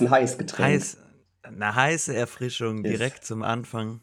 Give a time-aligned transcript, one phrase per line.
[0.00, 0.66] Ist ein heiß Getränk.
[0.66, 0.96] Heiß,
[1.42, 2.96] eine heiße Erfrischung Yes.
[2.96, 4.00] direkt zum Anfang,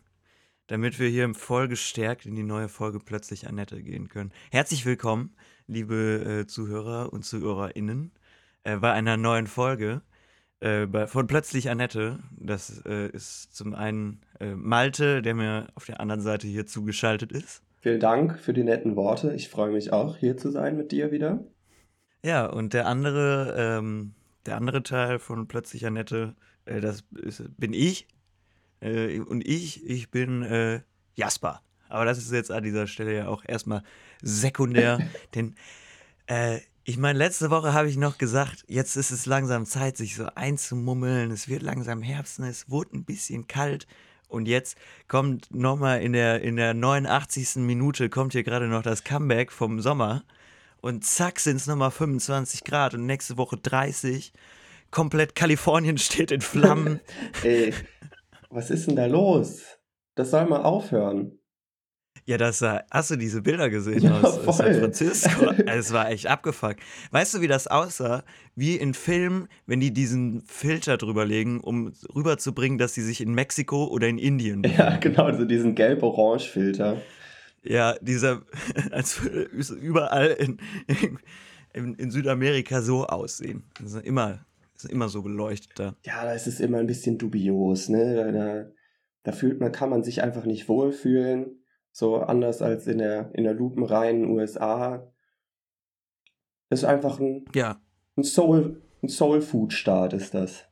[0.68, 4.32] damit wir hier voll gestärkt in die neue Folge plötzlich Annette gehen können.
[4.52, 8.12] Herzlich willkommen, liebe äh, Zuhörer und ZuhörerInnen,
[8.64, 10.04] äh, bei einer neuen Folge
[10.60, 12.20] äh, bei, von Plötzlich Annette.
[12.32, 17.32] Das äh, ist zum einen äh, Malte, der mir auf der anderen Seite hier zugeschaltet
[17.32, 17.64] ist.
[17.82, 19.34] Vielen Dank für die netten Worte.
[19.34, 21.44] Ich freue mich auch, hier zu sein mit dir wieder.
[22.24, 24.14] Ja, und der andere, ähm,
[24.48, 28.08] der andere Teil von Plötzlich Annette, äh, das ist, bin ich.
[28.80, 30.82] Äh, und ich, ich bin äh,
[31.16, 31.62] Jasper.
[31.90, 33.84] Aber das ist jetzt an dieser Stelle ja auch erstmal
[34.22, 35.00] sekundär,
[35.36, 35.56] denn
[36.28, 40.16] äh, ich meine, letzte Woche habe ich noch gesagt, jetzt ist es langsam Zeit, sich
[40.16, 41.32] so einzumummeln.
[41.32, 42.48] Es wird langsam Herbst, ne?
[42.48, 43.88] es wurde ein bisschen kalt.
[44.30, 44.78] Und jetzt
[45.10, 47.58] kommt nochmal in der, in der 89.
[47.58, 50.24] Minute, kommt hier gerade noch das Comeback vom Sommer.
[50.88, 54.32] Und zack sind es nochmal 25 Grad und nächste Woche 30.
[54.90, 57.02] Komplett Kalifornien steht in Flammen.
[57.44, 57.74] Ey,
[58.50, 59.64] was ist denn da los?
[60.16, 61.40] Das soll mal aufhören.
[62.26, 64.80] ja, das war, hast du diese Bilder gesehen Ja, aus, aus San voll.
[64.80, 65.52] Francisco?
[65.68, 66.80] Es war echt abgefuckt.
[67.12, 68.24] Weißt du, wie das aussah?
[68.56, 73.34] Wie in Filmen, wenn die diesen Filter drüber legen, um rüberzubringen, dass sie sich in
[73.34, 77.02] Mexiko oder in Indien Ja, genau, also diesen gelb-orange-Filter.
[77.64, 78.44] Ja, dieser,
[78.92, 80.58] als würde es überall in,
[81.74, 83.64] in, in Südamerika so aussehen.
[83.82, 85.96] Das ist immer, das ist immer so beleuchtet da.
[86.04, 88.16] Ja, da ist es immer ein bisschen dubios, ne?
[88.16, 88.66] Da, da,
[89.24, 91.64] da fühlt man, kann man sich einfach nicht wohlfühlen.
[91.92, 95.12] So anders als in der, in der lupenreinen USA.
[96.70, 97.82] Das ist einfach ein, Ja,
[98.16, 100.66] ein Soul, ein Soul-Food-Staat ist das.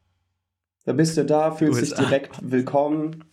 [0.86, 3.24] Da bist du da, fühlst dich direkt willkommen.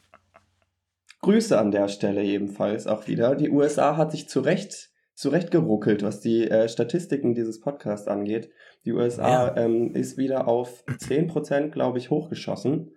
[1.22, 3.34] Grüße an der Stelle ebenfalls auch wieder.
[3.37, 8.50] Die USA hat sich zurecht, zurecht geruckelt, was die äh, Statistiken dieses Podcasts angeht.
[8.84, 9.56] Die USA Ja.
[9.56, 12.97] ähm, ist wieder auf 10%, glaube ich, hochgeschossen.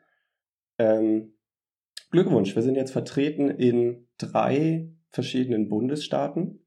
[0.80, 1.34] Ähm,
[2.12, 6.66] Glückwunsch, wir sind jetzt vertreten in drei verschiedenen Bundesstaaten.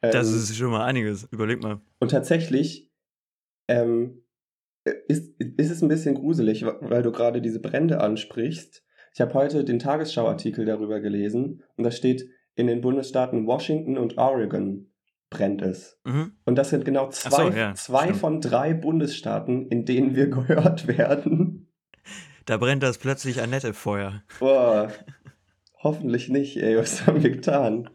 [0.00, 1.24] das Ähm, ist schon mal einiges.
[1.30, 1.80] Überleg mal.
[2.00, 2.90] und tatsächlich
[3.68, 4.24] ähm,
[5.06, 8.84] ist, ist es ein bisschen gruselig, weil du gerade diese Brände ansprichst.
[9.14, 14.18] Ich habe heute den Tagesschau-Artikel darüber gelesen und da steht, in den Bundesstaaten Washington und
[14.18, 14.90] Oregon
[15.30, 15.98] brennt es.
[16.04, 16.32] Mhm.
[16.44, 18.18] Und das sind genau zwei, so, ja, zwei stimmt.
[18.18, 21.72] von drei Bundesstaaten, in denen wir gehört werden.
[22.44, 24.22] Da brennt das plötzlich Annette Feuer.
[24.38, 24.92] Boah,
[25.82, 27.88] hoffentlich nicht, ey, was haben wir getan?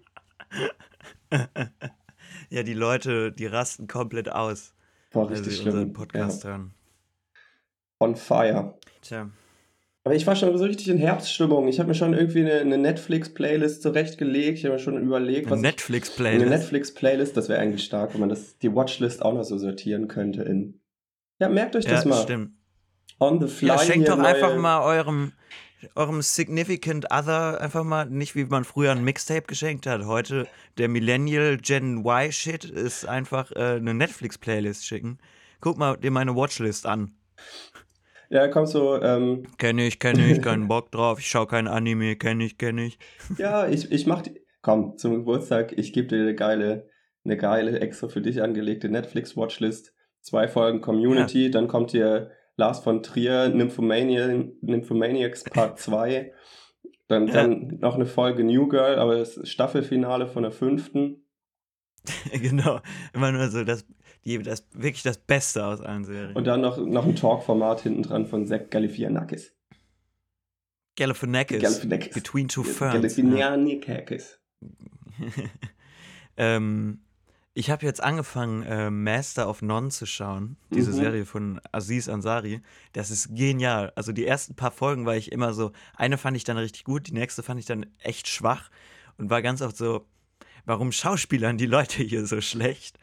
[2.49, 4.73] ja, die Leute, die rasten komplett aus,
[5.11, 5.93] Boah, wenn richtig sie schlimm.
[5.93, 6.51] Podcast ja.
[6.51, 6.73] hören.
[7.99, 8.77] On fire.
[9.01, 9.29] Tja.
[10.07, 11.67] Aber ich war schon so richtig in Herbststimmung.
[11.67, 14.57] Ich habe mir schon irgendwie eine, eine Netflix-Playlist zurechtgelegt.
[14.57, 16.49] Ich habe mir schon überlegt, was ich, eine Netflix-Playlist.
[16.49, 20.43] Netflix-Playlist, das wäre eigentlich stark, wenn man das, die Watchlist auch noch so sortieren könnte
[20.43, 20.79] in.
[21.39, 22.23] Ja, merkt euch das ja, mal.
[22.23, 22.51] stimmt.
[23.19, 23.67] On the fly.
[23.67, 25.33] Ja, schenkt doch einfach neue- mal eurem,
[25.95, 30.05] eurem Significant Other einfach mal, nicht wie man früher ein Mixtape geschenkt hat.
[30.05, 30.47] Heute
[30.77, 35.17] der Millennial Gen Y Shit ist einfach äh, eine Netflix-Playlist schicken.
[35.59, 37.11] Guck mal dir meine Watchlist an.
[38.29, 41.19] Ja, kommst so, ähm, Kenn ich, kenn ich, keinen Bock drauf.
[41.19, 42.99] Ich schau kein Anime, kenn ich, kenn ich.
[43.37, 44.41] ja, ich, ich mach die.
[44.61, 46.89] Komm, zum Geburtstag, ich gebe dir eine geile,
[47.23, 49.93] eine geile, extra für dich angelegte Netflix-Watchlist.
[50.21, 54.27] Zwei Folgen Community, dann kommt hier Lars von Trier, Nymphomania,
[54.61, 56.33] Nymphomaniacs Part 2.
[57.07, 57.33] Dann, Ja.
[57.33, 61.23] dann noch eine Folge New Girl, aber das Staffelfinale von der fünften.
[62.33, 62.81] genau.
[63.13, 63.85] Immer nur so das,
[64.25, 66.35] die, das wirklich das Beste aus allen Serien.
[66.35, 69.53] Und dann noch, noch ein Talk-Format hinten dran von Zack Galifianakis.
[70.95, 71.61] Galifianakis.
[71.61, 72.13] Galifianakis.
[72.13, 73.15] Between Two Ferns.
[73.15, 74.39] Galifianakis.
[76.37, 77.01] ähm,
[77.53, 80.57] ich habe jetzt angefangen, äh, Master of None zu schauen.
[80.71, 80.95] Diese Mhm.
[80.95, 82.61] Serie von Aziz Ansari.
[82.93, 83.91] Das ist genial.
[83.95, 87.07] Also die ersten paar Folgen war ich immer so, eine fand ich dann richtig gut,
[87.07, 88.69] die nächste fand ich dann echt schwach
[89.17, 90.05] und war ganz oft so,
[90.67, 92.99] warum schauspielern die Leute hier so schlecht?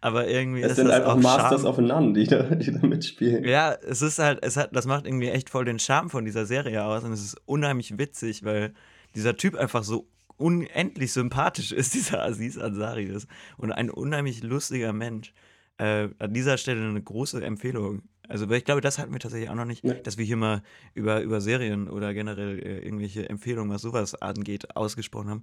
[0.00, 1.66] Aber irgendwie Es ist sind das einfach auch Masters Charme.
[1.66, 3.44] of None, die da, die da mitspielen.
[3.44, 6.46] Ja, es ist halt, es hat, das macht irgendwie echt voll den Charme von dieser
[6.46, 8.72] Serie aus und es ist unheimlich witzig, weil
[9.14, 10.08] dieser Typ einfach so
[10.38, 13.26] unendlich sympathisch ist, dieser Aziz Ansari ist
[13.58, 15.34] und ein unheimlich lustiger Mensch.
[15.78, 18.02] Äh, an dieser Stelle eine große Empfehlung.
[18.28, 19.94] Also, weil ich glaube, das hatten wir tatsächlich auch noch nicht, Ja.
[19.94, 20.62] dass wir hier mal
[20.94, 25.42] über, über Serien oder generell äh, irgendwelche Empfehlungen, was sowas angeht, ausgesprochen haben.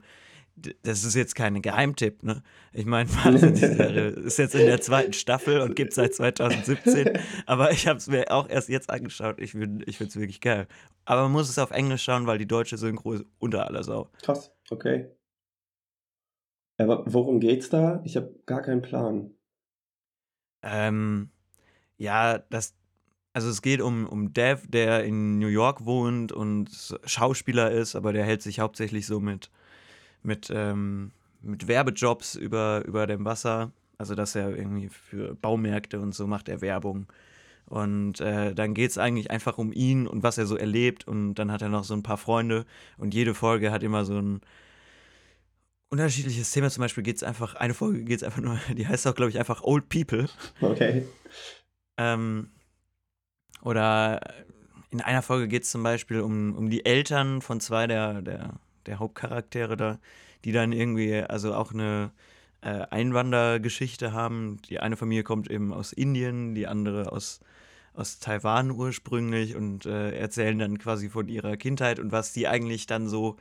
[0.82, 2.42] Das ist jetzt kein Geheimtipp, ne?
[2.74, 7.12] Ich meine, die Serie ist jetzt in der zweiten Staffel und gibt seit 2017.
[7.46, 9.40] Aber ich habe es mir auch erst jetzt angeschaut.
[9.40, 10.68] Ich, find- ich finde es wirklich geil.
[11.06, 14.10] Aber man muss es auf Englisch schauen, weil die deutsche Synchro ist unter aller Sau.
[14.24, 15.12] Krass, okay.
[16.80, 18.02] Aber worum geht's da?
[18.04, 19.32] Ich habe gar keinen Plan.
[20.64, 21.30] Ähm,
[21.98, 22.76] ja, das,
[23.34, 26.70] Also es geht um, um Dev, der in New York wohnt und
[27.06, 29.52] Schauspieler ist, aber der hält sich hauptsächlich so mit,
[30.24, 31.12] mit, ähm,
[31.42, 33.72] mit Werbejobs über, über dem Wasser.
[33.98, 37.08] Also dass er irgendwie für Baumärkte und so macht er Werbung.
[37.66, 41.08] Und äh, dann geht es eigentlich einfach um ihn und was er so erlebt.
[41.08, 42.66] Und dann hat er noch so ein paar Freunde.
[42.98, 44.42] Und jede Folge hat immer so ein
[45.90, 46.70] unterschiedliches Thema.
[46.70, 49.32] Zum Beispiel geht es einfach, eine Folge geht es einfach nur, die heißt auch, glaube
[49.32, 50.28] ich, einfach Old People.
[50.62, 51.06] Okay.
[51.98, 52.52] Ähm,
[53.62, 54.22] oder
[54.92, 58.54] in einer Folge geht es zum Beispiel um, um die Eltern von zwei der, der,
[58.88, 60.00] der Hauptcharaktere da,
[60.46, 62.12] die dann irgendwie, also auch eine
[62.62, 64.58] äh, Einwandergeschichte haben.
[64.70, 67.42] Die eine Familie kommt eben aus Indien, die andere aus
[67.98, 72.86] aus Taiwan ursprünglich und äh, erzählen dann quasi von ihrer Kindheit und was die eigentlich
[72.86, 73.38] dann so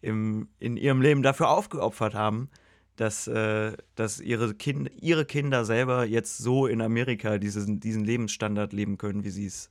[0.00, 2.48] im, in ihrem Leben dafür aufgeopfert haben,
[2.94, 8.72] dass, äh, dass ihre, kind, ihre Kinder selber jetzt so in Amerika diesen, diesen Lebensstandard
[8.72, 9.70] leben können, wie sie es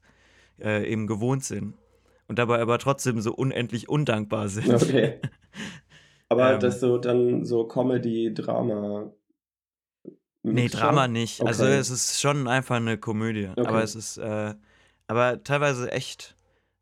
[0.59, 1.73] äh, eben gewohnt sind.
[2.27, 4.73] Und dabei aber trotzdem so unendlich undankbar sind.
[4.73, 5.19] Okay.
[6.27, 9.11] Aber ähm, das so dann so Comedy, Drama,
[10.53, 11.41] Nee, Drama nicht.
[11.41, 11.77] Also okay.
[11.77, 13.49] Also es ist schon einfach eine Komödie.
[13.55, 13.67] Okay.
[13.67, 14.53] Aber es ist, äh,
[15.07, 16.35] aber teilweise echt,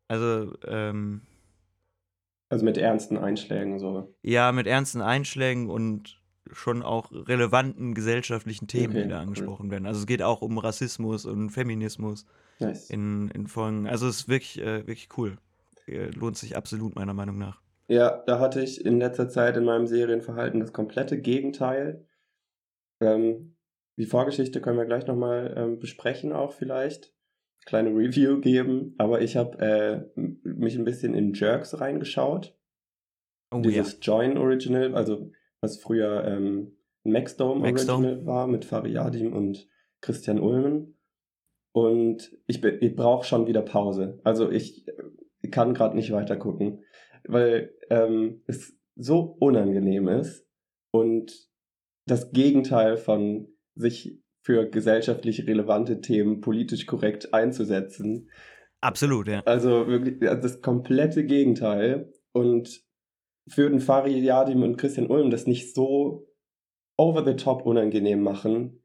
[0.06, 1.22] also, ähm,
[2.50, 4.14] Also mit ernsten Einschlägen so.
[4.22, 6.20] Ja, mit ernsten Einschlägen und
[6.52, 9.70] schon auch relevanten gesellschaftlichen Themen, okay, die da angesprochen cool.
[9.70, 9.86] werden.
[9.86, 12.26] Also es geht auch um Rassismus und Feminismus
[12.58, 12.90] nice.
[12.90, 13.86] in, in Folgen.
[13.86, 15.38] Also es ist wirklich, äh, wirklich cool.
[15.86, 17.60] Äh, lohnt sich absolut meiner Meinung nach.
[17.88, 22.06] Ja, da hatte ich in letzter Zeit in meinem Serienverhalten das komplette Gegenteil.
[23.00, 23.56] Ähm,
[23.96, 27.12] die Vorgeschichte können wir gleich nochmal ähm, besprechen, auch vielleicht.
[27.66, 28.94] Kleine Review geben.
[28.98, 32.56] Aber ich habe äh, mich ein bisschen in Jerks reingeschaut.
[33.50, 33.98] Oh, Dieses ja.
[34.00, 35.30] Join Original, also
[35.60, 39.68] was früher ähm, Maxdome, Maxdome Original war mit Fariadim und
[40.00, 40.93] Christian Ulmen.
[41.74, 44.20] Und ich, ich brauche schon wieder Pause.
[44.22, 44.86] Also ich,
[45.42, 46.84] ich kann gerade nicht weiter gucken,
[47.26, 50.46] weil ähm, es so unangenehm ist
[50.92, 51.48] und
[52.06, 58.30] das Gegenteil von sich für gesellschaftlich relevante Themen politisch korrekt einzusetzen.
[58.80, 59.40] Absolut, ja.
[59.46, 62.12] Also wirklich das komplette Gegenteil.
[62.32, 62.84] Und
[63.46, 66.28] würden Fari Yadim und Christian Ulm das nicht so
[66.96, 68.83] over the top unangenehm machen,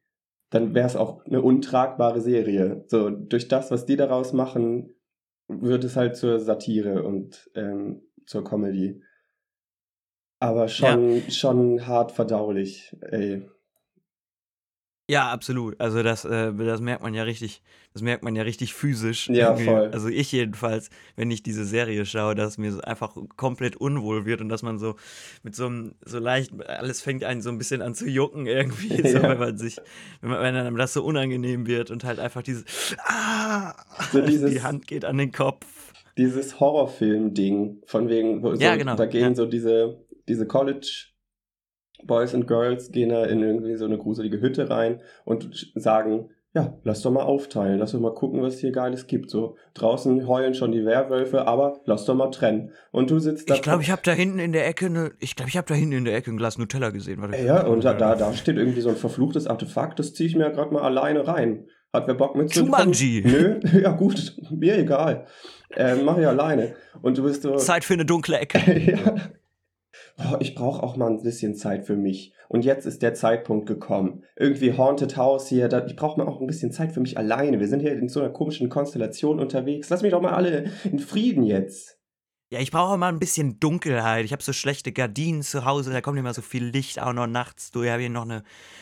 [0.50, 2.84] dann wäre es auch eine untragbare Serie.
[2.88, 4.96] So, durch das, was die daraus machen,
[5.48, 9.02] wird es halt zur Satire und ähm, zur Comedy.
[10.40, 11.32] Aber schon, ja.
[11.32, 13.50] schon hart verdaulich, ey.
[15.10, 15.82] Ja, absolut.
[15.82, 17.64] Also das, äh, das merkt man ja richtig,
[17.94, 19.28] das merkt man ja richtig physisch.
[19.28, 19.66] Ja, irgendwie.
[19.66, 19.90] voll.
[19.92, 24.40] Also ich jedenfalls, wenn ich diese Serie schaue, dass mir so einfach komplett unwohl wird
[24.40, 24.98] und dass man so
[25.42, 29.02] mit so einem, so leicht, alles fängt einen so ein bisschen an zu jucken irgendwie,
[29.04, 29.10] ja.
[29.10, 29.78] so, wenn man sich,
[30.22, 32.66] wenn, man, wenn einem das so unangenehm wird und halt einfach dieses,
[33.04, 33.74] ah,
[34.12, 35.66] so dieses, die Hand geht an den Kopf.
[36.18, 38.96] Dieses Horrorfilm-Ding, von wegen, so, ja, genau.
[38.96, 39.36] da gehen ja.
[39.36, 41.08] so diese, diese College-
[42.06, 46.80] Boys and Girls gehen da in irgendwie so eine gruselige Hütte rein und sagen, ja,
[46.84, 49.30] lass doch mal aufteilen, lass doch mal gucken, was hier Geiles gibt.
[49.30, 52.72] So, draußen heulen schon die Werwölfe, aber lass doch mal trennen.
[52.92, 53.54] Und du sitzt da.
[53.54, 55.76] Ich glaube, ich habe da hinten in der Ecke eine, ich glaube, ich habe da
[55.76, 57.22] hinten in der Ecke ein Glas Nutella gesehen.
[57.22, 60.36] Warte, ja, und da, da, da steht irgendwie so ein verfluchtes Artefakt, das ziehe ich
[60.36, 61.68] mir ja gerade mal alleine rein.
[61.94, 63.24] Hat wer Bock mit Jumanji.
[63.26, 65.26] Nö, ja gut, mir egal.
[65.76, 66.76] Äh, mach ich alleine.
[67.02, 67.56] Und du bist so.
[67.56, 68.80] Zeit für eine dunkle Ecke.
[68.92, 69.32] ja
[70.18, 72.34] oh, ich brauche auch mal ein bisschen Zeit für mich.
[72.48, 74.24] Und jetzt ist der Zeitpunkt gekommen.
[74.36, 77.60] Irgendwie Haunted House hier, da, ich brauche mal auch ein bisschen Zeit für mich alleine.
[77.60, 79.90] Wir sind hier in so einer komischen Konstellation unterwegs.
[79.90, 82.00] Lass mich doch mal alle in Frieden jetzt.
[82.52, 84.26] Ja, ich brauche mal ein bisschen Dunkelheit.
[84.26, 87.28] Ich habe so schlechte Gardinen zu Hause, da kommt immer so viel Licht auch noch
[87.28, 87.92] nachts durch.
[87.92, 88.28] Habe ich noch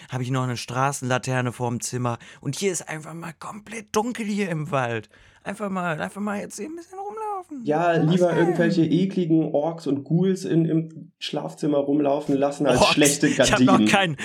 [0.09, 4.49] habe ich noch eine Straßenlaterne vorm Zimmer und hier ist einfach mal komplett dunkel hier
[4.49, 5.09] im Wald.
[5.43, 6.96] Einfach mal einfach mal jetzt hier ein bisschen
[7.37, 7.61] rumlaufen.
[7.63, 8.37] Ja, lieber denn?
[8.37, 12.93] irgendwelche ekligen Orks und Ghouls in, im Schlafzimmer rumlaufen lassen als Orks.
[12.93, 13.57] schlechte Gardinen.
[13.57, 14.17] Ich habe noch, kein,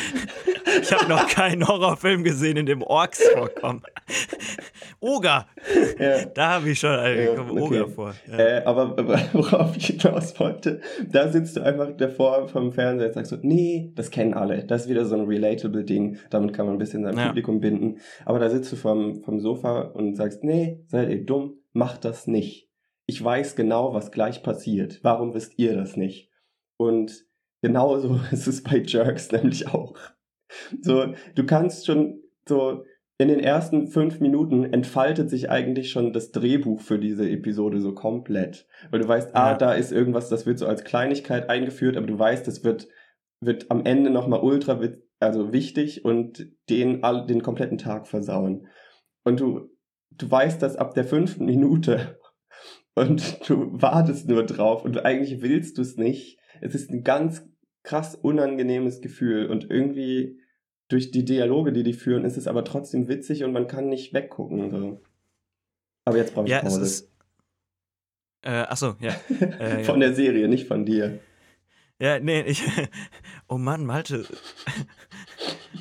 [0.91, 3.83] hab noch keinen Horrorfilm gesehen, in dem Orks vorkommen.
[5.01, 5.47] Oger.
[5.99, 6.25] Ja.
[6.27, 7.61] Da habe ich schon äh, ja, okay.
[7.61, 8.15] Oger vor.
[8.31, 8.39] Ja.
[8.39, 8.97] Äh, aber
[9.33, 13.93] worauf ich hinaus wollte, da sitzt du einfach davor vom Fernseher und sagst so, nee,
[13.95, 14.65] das kennen alle.
[14.65, 16.19] Das ist wieder so ein relatable Ding.
[16.31, 17.99] Damit kann man ein bisschen sein Publikum binden.
[18.25, 22.27] Aber da sitzt du vom, vom Sofa und sagst, nee, seid ihr dumm, macht das
[22.27, 22.72] nicht
[23.13, 25.01] ich weiß genau, was gleich passiert.
[25.03, 26.31] Warum wisst ihr das nicht?
[26.79, 27.27] Und
[27.61, 29.95] genauso ist es bei Jerks nämlich auch.
[30.81, 32.85] So, du kannst schon so
[33.19, 37.95] in den ersten fünf Minuten entfaltet sich eigentlich schon das Drehbuch für diese Episode so
[37.95, 38.67] komplett.
[38.91, 42.19] Weil du weißt, ah, da ist irgendwas, das wird so als Kleinigkeit eingeführt, aber du
[42.19, 42.89] weißt, das wird,
[43.41, 44.81] wird am Ende nochmal ultra
[45.21, 48.67] also wichtig und den, den kompletten Tag versauen.
[49.23, 49.71] Und du
[50.19, 52.19] du weißt das ab der fünften Minute
[52.95, 56.39] und du wartest nur drauf und eigentlich willst du es nicht.
[56.61, 57.47] Es ist ein ganz
[57.83, 60.41] krass unangenehmes Gefühl und irgendwie
[60.89, 64.13] durch die Dialoge, die die führen, ist es aber trotzdem witzig und man kann nicht
[64.13, 64.71] weggucken.
[64.71, 65.03] So.
[66.05, 66.83] Aber jetzt brauche ich Ja, es Pause.
[66.83, 67.13] ist.
[68.43, 69.15] Äh, achso, ja.
[69.41, 70.09] Äh, von ja.
[70.09, 71.21] der Serie, nicht von dir.
[71.99, 72.63] Ja, nee, ich.
[73.49, 74.27] Oh Mann, Malte.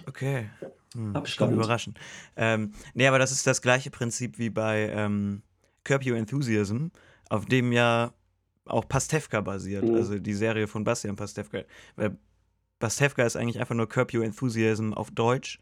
[0.07, 0.49] Okay.
[0.93, 1.15] Hm.
[1.15, 1.53] Abstand.
[1.53, 1.95] Überraschen.
[2.35, 5.41] Ähm, nee, aber das ist das gleiche Prinzip wie bei ähm,
[5.83, 6.87] Curb Your Enthusiasm,
[7.29, 8.13] auf dem ja
[8.65, 9.95] auch Pastewka basiert, Mhm.
[9.95, 11.63] also die Serie von Bastian Pastewka.
[11.95, 12.17] Weil
[12.79, 15.59] Pastewka ist eigentlich einfach nur Curb Your Enthusiasm auf Deutsch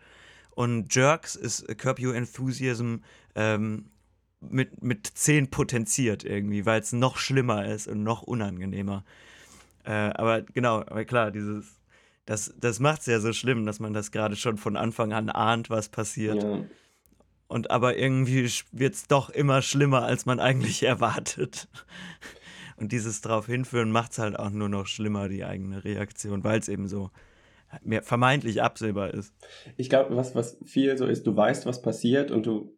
[0.52, 2.98] und Jerks ist Curb Your Enthusiasm
[3.36, 3.86] ähm,
[4.42, 9.04] mit, mit 10 potenziert irgendwie, weil es noch schlimmer ist und noch unangenehmer.
[9.84, 11.80] Äh, aber genau, aber klar, dieses,
[12.26, 15.30] das, das macht es ja so schlimm, dass man das gerade schon von Anfang an
[15.30, 16.44] ahnt, was passiert.
[16.44, 16.64] Ja.
[17.50, 21.68] Und aber irgendwie wird es doch immer schlimmer, als man eigentlich erwartet.
[22.78, 26.60] Und dieses drauf hinführen macht es halt auch nur noch schlimmer, die eigene Reaktion, weil
[26.60, 27.10] es eben so
[27.84, 29.34] mehr vermeintlich absehbar ist.
[29.78, 32.78] Ich glaube, was, was viel so ist, du weißt, was passiert und du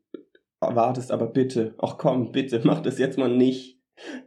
[0.62, 3.78] wartest aber bitte, ach komm, bitte, mach das jetzt mal nicht.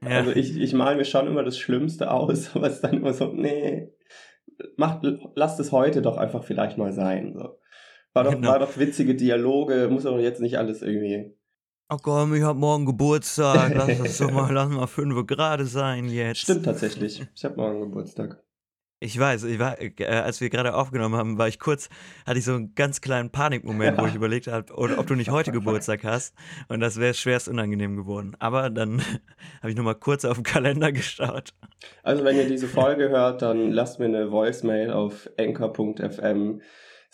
[0.02, 0.18] Ja.
[0.18, 3.14] Also ich, ich mal mir schon immer das Schlimmste aus, aber es ist dann immer
[3.14, 3.90] so, nee,
[4.76, 5.02] mach,
[5.34, 7.32] lass das heute doch einfach vielleicht mal sein.
[7.34, 7.58] So.
[8.14, 8.48] War, doch, Genau.
[8.48, 11.34] war doch witzige Dialoge, muss doch jetzt nicht alles irgendwie.
[11.90, 16.08] Oh komm, ich hab morgen Geburtstag, lass das doch mal, lass mal fünf gerade sein
[16.08, 16.40] jetzt.
[16.40, 17.26] Stimmt tatsächlich.
[17.34, 18.40] Ich habe morgen Geburtstag.
[19.00, 21.90] Ich weiß, ich war, äh, als wir gerade aufgenommen haben, war ich kurz,
[22.24, 25.52] hatte ich so einen ganz kleinen Panikmoment, wo ich überlegt habe, ob du nicht heute
[25.52, 26.34] Geburtstag hast.
[26.68, 28.34] Und das wäre schwerst unangenehm geworden.
[28.38, 29.02] Aber dann
[29.60, 31.52] habe ich nochmal kurz auf den Kalender geschaut.
[32.02, 36.62] Also wenn ihr diese Folge hört, dann lasst mir eine Voicemail auf anchor.fm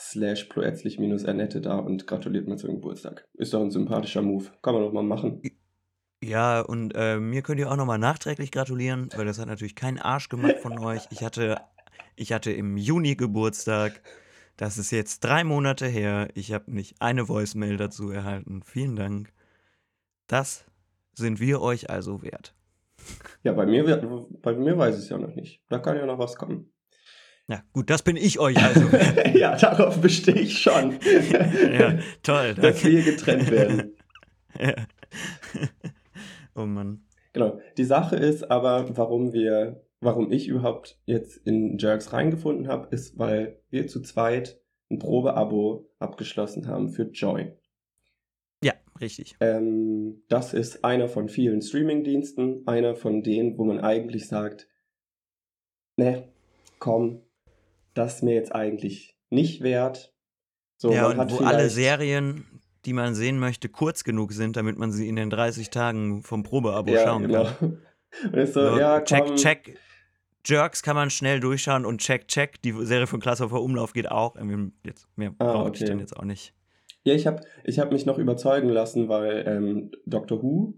[0.00, 3.28] slash ploetzlich-ernette da und gratuliert mir zum Geburtstag.
[3.34, 4.46] Ist doch ein sympathischer Move.
[4.62, 5.42] Kann man doch mal machen.
[6.22, 9.98] Ja, und äh, mir könnt ihr auch nochmal nachträglich gratulieren, weil das hat natürlich keinen
[9.98, 11.02] Arsch gemacht von euch.
[11.10, 11.60] Ich hatte,
[12.16, 14.02] ich hatte im Juni Geburtstag.
[14.56, 16.28] Das ist jetzt drei Monate her.
[16.34, 18.62] Ich habe nicht eine Voicemail dazu erhalten.
[18.62, 19.32] Vielen Dank.
[20.26, 20.66] Das
[21.14, 22.54] sind wir euch also wert.
[23.42, 24.04] Ja, bei mir, wird-
[24.42, 25.62] bei mir weiß ich es ja noch nicht.
[25.70, 26.70] Da kann ja noch was kommen.
[27.50, 28.86] Na gut, das bin ich euch also
[29.36, 31.00] ja, darauf bestehe ich schon.
[31.72, 32.54] ja, toll.
[32.54, 32.84] Dass Danke.
[32.84, 33.96] wir getrennt werden.
[34.56, 34.74] ja.
[36.54, 37.02] oh Mann.
[37.32, 37.60] Genau.
[37.76, 43.18] Die Sache ist aber, warum wir, warum ich überhaupt jetzt in Jerks reingefunden habe, ist,
[43.18, 47.56] weil wir zu zweit ein Probeabo abgeschlossen haben für Join.
[48.62, 49.34] Ja, richtig.
[49.40, 54.68] Ähm, das ist einer von vielen Streamingdiensten, einer von denen, wo man eigentlich sagt,
[55.96, 56.28] ne,
[56.78, 57.22] komm,
[57.94, 60.12] das ist mir jetzt eigentlich nicht wert.
[60.76, 62.44] So, ja, und hat wo alle Serien,
[62.84, 66.42] die man sehen möchte, kurz genug sind, damit man sie in den 30 Tagen vom
[66.42, 67.44] Probeabo ja, schauen genau.
[67.44, 67.78] kann.
[68.24, 69.78] Und ist so, So, ja, check, komm, check.
[70.44, 72.60] Jerks kann man schnell durchschauen und check, check.
[72.62, 74.34] Die Serie von Klasshofer Umlauf geht auch.
[74.84, 75.90] Jetzt, mehr Ah, brauche ich okay.
[75.90, 76.54] dann jetzt auch nicht.
[77.04, 80.74] Ja, ich habe ich hab mich noch überzeugen lassen, weil ähm, Doctor Who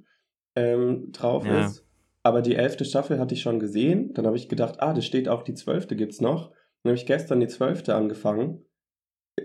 [0.56, 1.66] ähm, drauf Ja.
[1.66, 1.86] ist.
[2.22, 4.12] Aber die elfte Staffel hatte ich schon gesehen.
[4.14, 6.52] Dann habe ich gedacht, ah, das steht auch, die zwölfte gibt's noch.
[6.82, 8.64] Dann habe ich gestern die zwölfte angefangen.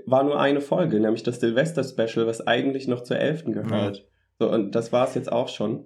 [0.05, 4.07] War nur eine Folge, nämlich das Silvester-Special, was eigentlich noch zur elften gehört.
[4.39, 5.85] So, und das war's jetzt auch schon.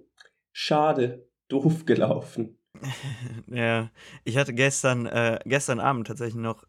[0.53, 2.57] Schade, doof gelaufen.
[3.47, 3.91] ja,
[4.23, 6.65] ich hatte gestern, äh, gestern Abend tatsächlich noch,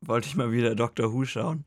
[0.00, 1.64] wollte ich mal wieder Doctor Who schauen.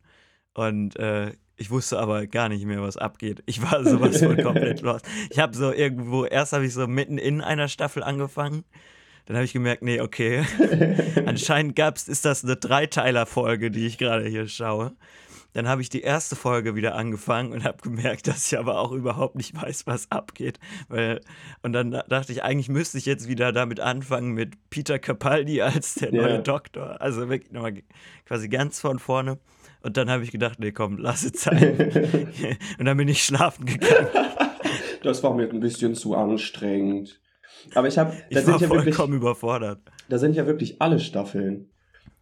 [0.54, 3.42] Und äh, ich wusste aber gar nicht mehr, was abgeht.
[3.46, 5.06] Ich war sowas von komplett lost.
[5.30, 8.66] Ich habe so irgendwo, erst habe ich so mitten in einer Staffel angefangen.
[9.26, 10.44] Dann habe ich gemerkt, nee, okay.
[11.26, 14.94] Anscheinend gab's, ist das eine Dreiteiler-Folge, die ich gerade hier schaue.
[15.54, 18.92] Dann habe ich die erste Folge wieder angefangen und habe gemerkt, dass ich aber auch
[18.92, 20.60] überhaupt nicht weiß, was abgeht.
[20.90, 21.22] Weil,
[21.64, 25.62] und dann da- dachte ich, eigentlich müsste ich jetzt wieder damit anfangen mit Peter Capaldi
[25.62, 26.22] als der Ja.
[26.24, 27.00] neue Doktor.
[27.02, 27.74] Also wirklich nochmal
[28.26, 29.40] quasi ganz von vorne.
[29.82, 32.58] Und dann habe ich gedacht, nee, komm, lass es sein.
[32.80, 34.08] und dann bin ich schlafen gegangen.
[35.04, 37.22] das war mir ein bisschen zu anstrengend.
[37.74, 39.80] Aber ich habe, da Ich sind ja wirklich, überfordert.
[40.10, 41.72] da sind ja wirklich alle Staffeln.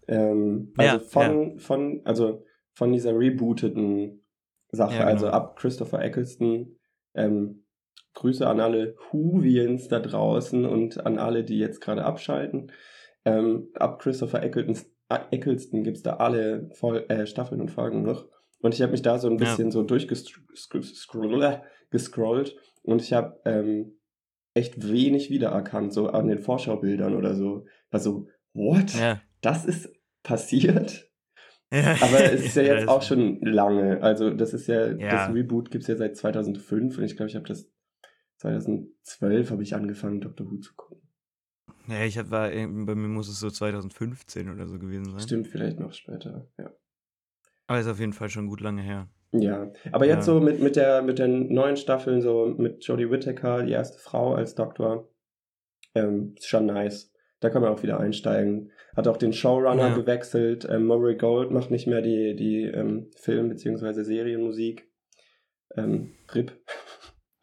[0.07, 4.23] Ähm, also Ja, von, von, also von dieser rebooteten
[4.71, 5.12] Sache, Ja, genau.
[5.12, 6.75] also ab Christopher Eccleston.
[7.15, 7.59] Ähm,
[8.15, 12.71] Grüße an alle Whovians da draußen und an alle, die jetzt gerade abschalten.
[13.25, 14.91] Ähm, ab Christopher Eccleston,
[15.31, 18.27] Eccleston gibt es da alle Vol äh, Staffeln und Folgen noch.
[18.62, 19.38] Und ich habe mich da so ein Ja.
[19.39, 23.97] bisschen so durchgescrollt und ich habe ähm,
[24.53, 27.65] echt wenig wiedererkannt, so an den Vorschaubildern oder so.
[27.91, 28.93] War so, what?
[28.93, 29.22] Ja.
[29.41, 29.89] Das ist
[30.24, 31.10] passiert?
[31.72, 34.01] Aber es ist ja jetzt auch schon lange.
[34.01, 35.10] Also das ist ja, Ja.
[35.10, 37.72] das Reboot gibt es ja seit 2005 und ich glaube, ich habe das
[38.38, 41.01] 2012 habe ich angefangen, Doctor Who zu gucken.
[41.88, 45.19] Ja, ich hab, war, bei mir muss es so 2015 oder so gewesen sein.
[45.19, 46.72] Stimmt, vielleicht noch später, ja.
[47.67, 49.10] Aber ist auf jeden Fall schon gut lange her.
[49.34, 50.34] Ja, aber jetzt Ja.
[50.36, 54.34] so mit, mit, der, mit den neuen Staffeln, so mit Jodie Whittaker, die erste Frau
[54.36, 55.10] als Doktor,
[55.96, 57.12] ähm, ist schon nice.
[57.40, 58.72] Da kann man auch wieder einsteigen.
[58.96, 59.96] Hat auch den Showrunner Ja.
[59.96, 60.66] gewechselt.
[60.70, 64.04] Ähm, Murray Gold macht nicht mehr die, die ähm, Film- bzw.
[64.04, 64.90] Serienmusik.
[65.75, 66.52] Ähm, RIP.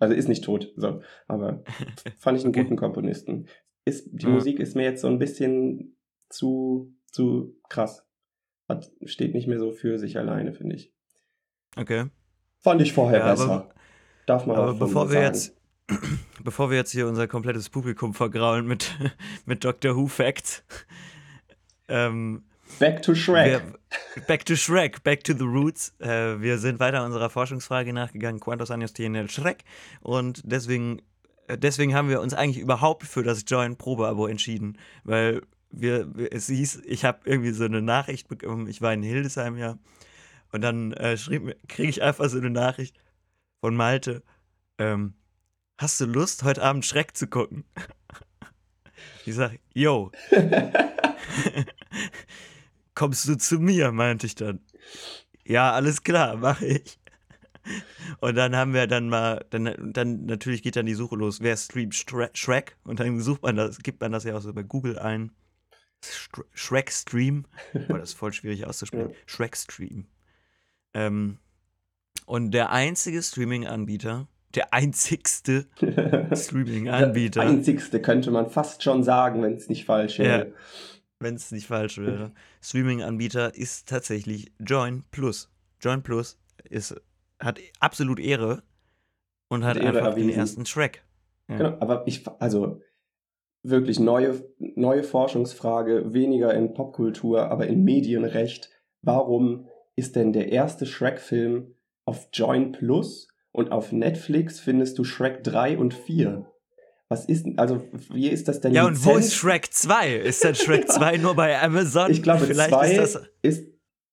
[0.02, 1.02] Also ist nicht tot, so.
[1.28, 1.62] Aber
[2.18, 2.62] fand ich einen Okay.
[2.62, 3.48] guten Komponisten.
[3.84, 4.30] Ist, die Ja.
[4.30, 5.98] Musik ist mir jetzt so ein bisschen
[6.30, 8.08] zu, zu krass.
[8.66, 10.94] Hat, steht nicht mehr so für sich alleine, finde ich.
[11.76, 12.06] Okay.
[12.60, 13.68] Fand ich vorher Ja, aber- besser.
[14.26, 15.24] Darf man Aber auch bevor wir sagen.
[15.26, 15.56] jetzt,
[16.44, 18.96] bevor wir jetzt hier unser komplettes Publikum vergraulen mit,
[19.46, 20.62] mit Doctor Who Facts,
[21.88, 22.44] ähm,
[22.78, 23.46] Back to Shrek.
[23.46, 25.92] Wir, back to Shrek, back to the roots.
[25.98, 29.64] Äh, wir sind weiter unserer Forschungsfrage nachgegangen, Quantos años tiene Shrek?
[30.02, 31.02] Und deswegen,
[31.48, 36.32] äh, deswegen haben wir uns eigentlich überhaupt für das Join Probeabo entschieden, weil wir, wir-
[36.32, 39.76] es hieß, ich habe irgendwie so eine Nachricht bekommen, ich war in Hildesheim ja,
[40.52, 41.16] und dann äh,
[41.68, 42.96] kriege ich einfach so eine Nachricht
[43.60, 44.22] von Malte,
[44.78, 45.14] ähm,
[45.78, 47.64] hast du Lust, heute Abend Schreck zu gucken?
[49.26, 50.10] Ich sag, yo,
[52.94, 54.60] kommst du zu mir, meinte ich dann.
[55.44, 56.98] Ja, alles klar, mache ich.
[58.20, 61.56] Und dann haben wir dann mal, dann, dann natürlich geht dann die Suche los, wer
[61.56, 62.76] streamt Shre- Shrek?
[62.84, 65.32] Und dann sucht man das, gibt man das ja auch so bei Google ein.
[66.54, 67.44] Shrek Stream.
[67.88, 69.14] Boah, das ist voll schwierig auszusprechen.
[69.26, 70.06] Shrek Stream.
[70.94, 71.38] Ähm,
[72.26, 75.66] und der einzige Streaming-Anbieter, der einzigste
[76.34, 80.52] Streaming-Anbieter, Der einzigste könnte man fast schon sagen, wenn es nicht falsch wäre.
[81.18, 85.50] wenn es nicht falsch wäre, Streaming-Anbieter ist tatsächlich Join Plus.
[85.80, 86.94] Join Plus ist,
[87.38, 88.62] hat absolut Ehre
[89.48, 90.38] und hat Ehre einfach den erwiesen.
[90.40, 91.02] ersten Shrek.
[91.48, 91.56] Ja.
[91.56, 92.80] Genau, aber ich, also
[93.62, 98.70] wirklich neue, neue Forschungsfrage, weniger in Popkultur, aber in Medienrecht.
[99.02, 101.74] Warum ist denn der erste Shrek-Film
[102.04, 106.46] auf Join Plus und auf Netflix findest du Shrek 3 und 4?
[107.08, 108.72] Was ist denn, also wie ist das denn?
[108.72, 110.14] Ja, und wo ist Lizenz- Shrek 2?
[110.16, 112.10] Ist dann Shrek 2 nur bei Amazon?
[112.10, 113.22] Ich glaube, Vielleicht 2 ist das.
[113.42, 113.66] ist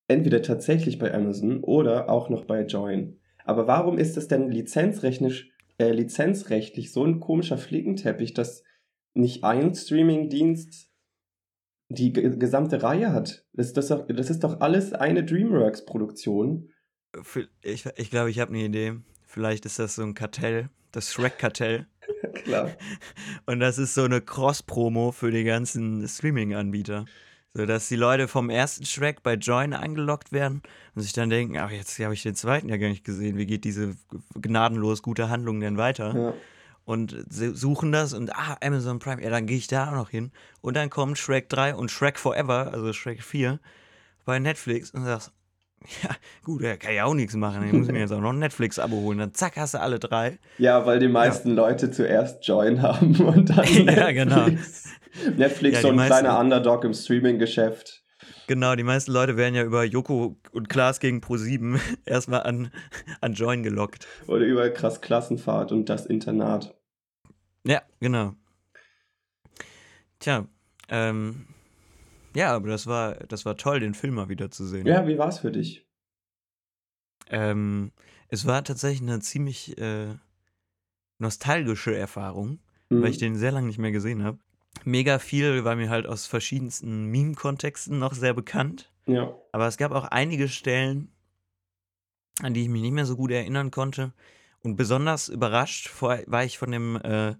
[0.08, 3.20] entweder tatsächlich bei Amazon oder auch noch bei Join.
[3.46, 8.64] Aber warum ist das denn lizenzrechtlich, äh, lizenzrechtlich so ein komischer Flickenteppich, dass
[9.14, 10.90] nicht ein Streamingdienst
[11.90, 13.46] die ge gesamte Reihe hat?
[13.54, 16.70] Das, ist doch, das ist doch alles eine DreamWorks-Produktion.
[17.62, 18.96] Ich, ich glaube, ich habe eine Idee.
[19.26, 21.88] Vielleicht ist das so ein Kartell, das Shrek-Kartell.
[22.34, 22.72] Klar.
[23.46, 27.06] Und das ist so eine Cross-Promo für die ganzen Streaming-Anbieter.
[27.54, 30.62] So dass die Leute vom ersten Shrek bei Join eingeloggt werden
[30.94, 33.38] und sich dann denken, ach, jetzt habe ich den zweiten ja gar nicht gesehen.
[33.38, 33.96] Wie geht diese
[34.40, 36.16] gnadenlos gute Handlung denn weiter?
[36.16, 36.34] Ja.
[36.88, 40.10] Und sie suchen das und ah, Amazon Prime, ja, dann gehe ich da auch noch
[40.10, 40.32] hin.
[40.62, 43.60] Und dann kommt Shrek 3 und Shrek Forever, also Shrek 4,
[44.24, 45.34] bei Netflix und sagst,
[46.04, 46.10] ja,
[46.46, 47.62] gut, da kann ich auch nichts machen.
[47.68, 49.18] Ich muss mir jetzt auch noch ein Netflix-Abo holen.
[49.18, 50.40] Dann zack, hast du alle drei.
[50.60, 54.46] ja, weil die meisten Leute zuerst Join haben und dann Ja, genau.
[54.48, 54.86] Netflix.
[55.36, 58.02] Netflix Ja, so ein meisten- kleiner Underdog im Streaming-Geschäft.
[58.48, 62.72] Genau, die meisten Leute werden ja über Joko und Klaas gegen Pro7 erstmal an,
[63.20, 64.08] an Join gelockt.
[64.28, 66.74] Oder über krass Klassenfahrt und das Internat.
[67.68, 68.34] Ja, genau.
[70.20, 70.48] Tja,
[70.90, 71.46] ähm,
[72.36, 74.88] ja, aber das war, das war toll, den Film mal wieder zu sehen.
[74.88, 75.86] Ja, wie war's für dich?
[77.30, 77.92] Ähm,
[78.30, 80.16] es war tatsächlich eine ziemlich äh,
[81.20, 83.02] nostalgische Erfahrung, Mhm.
[83.02, 84.40] weil ich den sehr lange nicht mehr gesehen habe.
[84.86, 88.92] Mega viel war mir halt aus verschiedensten Meme-Kontexten noch sehr bekannt.
[89.08, 89.36] Ja.
[89.52, 91.12] Aber es gab auch einige Stellen,
[92.42, 94.14] an die ich mich nicht mehr so gut erinnern konnte.
[94.64, 97.36] Und besonders überrascht war ich von dem, äh,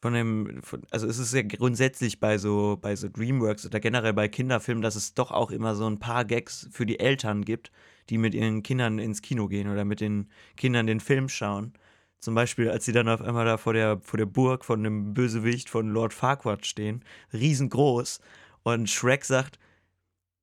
[0.00, 4.12] von dem, von, also es ist ja grundsätzlich bei so, bei so Dreamworks oder generell
[4.12, 7.72] bei Kinderfilmen, dass es doch auch immer so ein paar Gags für die Eltern gibt,
[8.08, 11.72] die mit ihren Kindern ins Kino gehen oder mit den Kindern den Film schauen.
[12.20, 15.14] Zum Beispiel, als sie dann auf einmal da vor der, vor der Burg von dem
[15.14, 18.20] Bösewicht von Lord Farquaad stehen, riesengroß,
[18.64, 19.58] und Shrek sagt,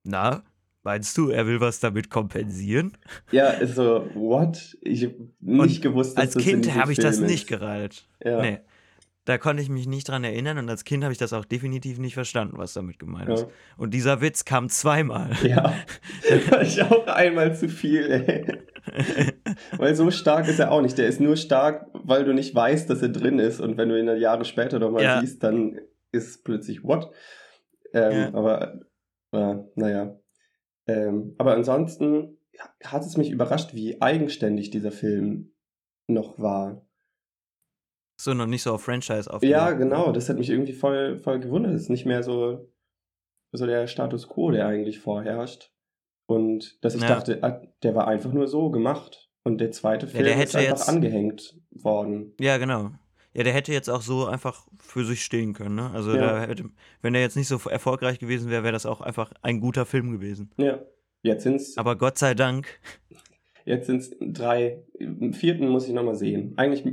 [0.03, 0.43] na,
[0.83, 2.97] meinst du, er will was damit kompensieren?
[3.31, 4.77] Ja, ist so, what?
[4.81, 7.47] Ich hab nicht gewusst, dass Als das in Kind habe ich das Film nicht ist.
[7.47, 8.07] gereilt.
[8.23, 8.41] Ja.
[8.41, 8.59] Nee.
[9.25, 11.97] Da konnte ich mich nicht dran erinnern und als Kind habe ich das auch definitiv
[11.97, 13.41] nicht verstanden, was damit gemeint ist.
[13.41, 13.47] Ja.
[13.75, 15.31] Und dieser Witz kam zweimal.
[15.43, 15.73] Ja,
[16.61, 18.45] ich auch einmal zu viel, ey.
[19.77, 20.97] Weil so stark ist er auch nicht.
[20.99, 23.59] Der ist nur stark, weil du nicht weißt, dass er drin ist.
[23.59, 25.19] Und wenn du ihn dann Jahre später nochmal Ja.
[25.21, 25.79] siehst, dann
[26.11, 27.09] ist plötzlich what?
[27.93, 28.33] Ähm, Ja.
[28.35, 28.79] Aber,
[29.31, 30.19] äh, naja.
[30.87, 32.37] Ähm, aber ansonsten
[32.83, 35.53] hat es mich überrascht, wie eigenständig dieser Film
[36.07, 36.84] noch war.
[38.17, 39.43] So noch nicht so auf Franchise auf.
[39.43, 41.73] Ja, genau, das hat mich irgendwie voll, voll gewundert.
[41.73, 42.71] Es ist nicht mehr so,
[43.51, 45.71] so der Status quo, der eigentlich vorherrscht.
[46.27, 47.09] Und dass ich ja.
[47.09, 49.29] dachte, ah, der war einfach nur so gemacht.
[49.43, 52.33] Und der zweite Film ja, der ist einfach angehängt worden.
[52.39, 52.91] Ja, genau.
[53.33, 55.75] Ja, der hätte jetzt auch so einfach für sich stehen können.
[55.75, 55.91] Ne?
[55.93, 56.39] Also, ja.
[56.39, 56.69] hätte,
[57.01, 60.11] wenn der jetzt nicht so erfolgreich gewesen wäre, wäre das auch einfach ein guter Film
[60.11, 60.51] gewesen.
[60.57, 60.79] Ja,
[61.21, 61.77] jetzt sind es.
[61.77, 62.79] Aber Gott sei Dank.
[63.65, 64.83] Jetzt sind es drei.
[64.93, 66.53] Im vierten muss ich nochmal sehen.
[66.55, 66.85] Eigentlich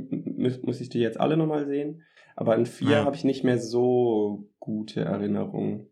[0.63, 2.01] muss ich die jetzt alle nochmal sehen.
[2.35, 3.05] Aber in vier ja.
[3.05, 5.87] habe ich nicht mehr so gute Erinnerungen.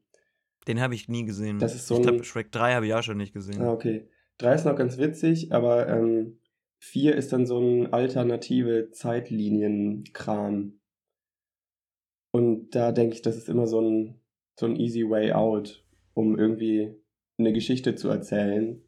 [0.67, 1.59] Den habe ich nie gesehen.
[1.59, 3.61] Das ist so ich glaube, Shrek 3 habe ich auch schon nicht gesehen.
[3.61, 4.09] Ah, okay.
[4.39, 6.39] 3 ist noch ganz witzig, aber ähm,
[6.79, 10.79] 4 ist dann so ein alternative Zeitlinien-Kram.
[12.31, 14.19] Und da denke ich, das ist immer so ein,
[14.59, 16.95] so ein easy way out, um irgendwie
[17.37, 18.81] eine Geschichte zu erzählen,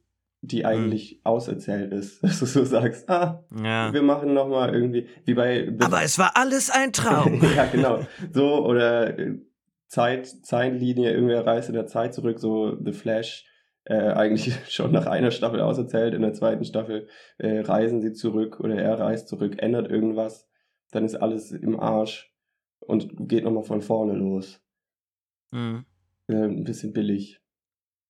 [0.43, 0.65] die hm.
[0.65, 1.19] eigentlich hm.
[1.23, 2.23] auserzählt ist.
[2.23, 3.93] Dass du so sagst, ah, ja.
[3.93, 5.65] wir machen nochmal irgendwie, wie bei...
[5.65, 7.41] The Aber es war alles ein Traum.
[7.56, 7.99] ja, genau.
[8.32, 9.39] So, oder äh,
[9.88, 13.45] Zeit, Zeitlinie, irgendwer reist in der Zeit zurück, so The Flash
[13.86, 16.13] äh, eigentlich schon nach einer Staffel auserzählt.
[16.13, 20.49] In der zweiten Staffel äh, reisen sie zurück oder er reist zurück, ändert irgendwas,
[20.91, 22.34] dann ist alles im Arsch
[22.79, 24.62] und geht nochmal von vorne los.
[25.51, 25.86] Mhm.
[26.27, 27.42] Äh, ein bisschen billig.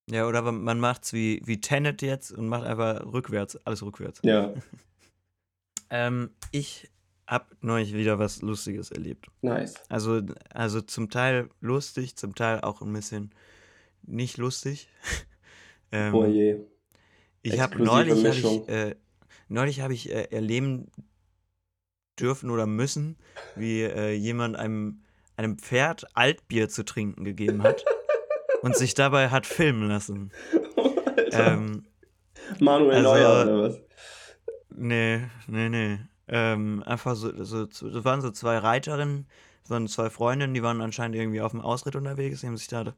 [0.10, 4.20] Ja, oder man macht's wie, wie Tenet jetzt und macht einfach rückwärts, alles rückwärts.
[4.24, 4.54] Ja.
[5.90, 6.90] ähm, ich
[7.26, 9.28] hab neulich wieder was Lustiges erlebt.
[9.42, 9.76] Nice.
[9.90, 13.32] Also, also zum Teil lustig, zum Teil auch ein bisschen
[14.04, 14.90] nicht lustig.
[15.96, 16.58] Ähm, oh je.
[17.44, 18.96] Ich habe neulich habe ich, äh,
[19.48, 20.90] neulich habe ich äh, erleben
[22.20, 23.16] dürfen oder müssen,
[23.56, 25.04] wie äh, jemand einem,
[25.36, 27.86] einem Pferd Altbier zu trinken gegeben hat
[28.64, 30.32] und sich dabei hat filmen lassen.
[31.36, 31.86] Oh, ähm,
[32.60, 33.80] Manuel also, Neuer oder was?
[34.70, 36.00] Nee, nee, nee.
[36.28, 39.28] Ähm, einfach so, so, das waren so zwei Reiterinnen,
[39.64, 42.68] das waren zwei Freundinnen, die waren anscheinend irgendwie auf dem Ausritt unterwegs, die haben sich
[42.68, 42.94] da,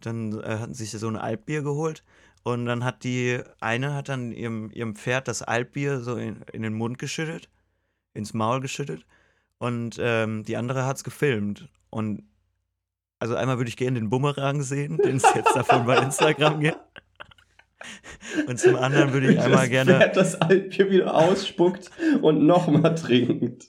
[0.00, 2.02] dann äh, hatten sich so ein Altbier geholt
[2.42, 6.62] und dann hat die eine hat dann ihrem, ihrem Pferd das Altbier so in, in
[6.62, 7.48] den Mund geschüttet,
[8.14, 9.06] ins Maul geschüttet.
[9.58, 11.68] Und ähm, die andere hat es gefilmt.
[11.90, 12.22] Und
[13.20, 16.80] also einmal würde ich gerne den Bumerang sehen, den es jetzt davon bei Instagram gibt.
[18.46, 19.98] Und zum anderen würde ich das einmal gerne.
[19.98, 21.90] Pferd das Altbier wieder ausspuckt
[22.22, 23.68] und nochmal trinkt.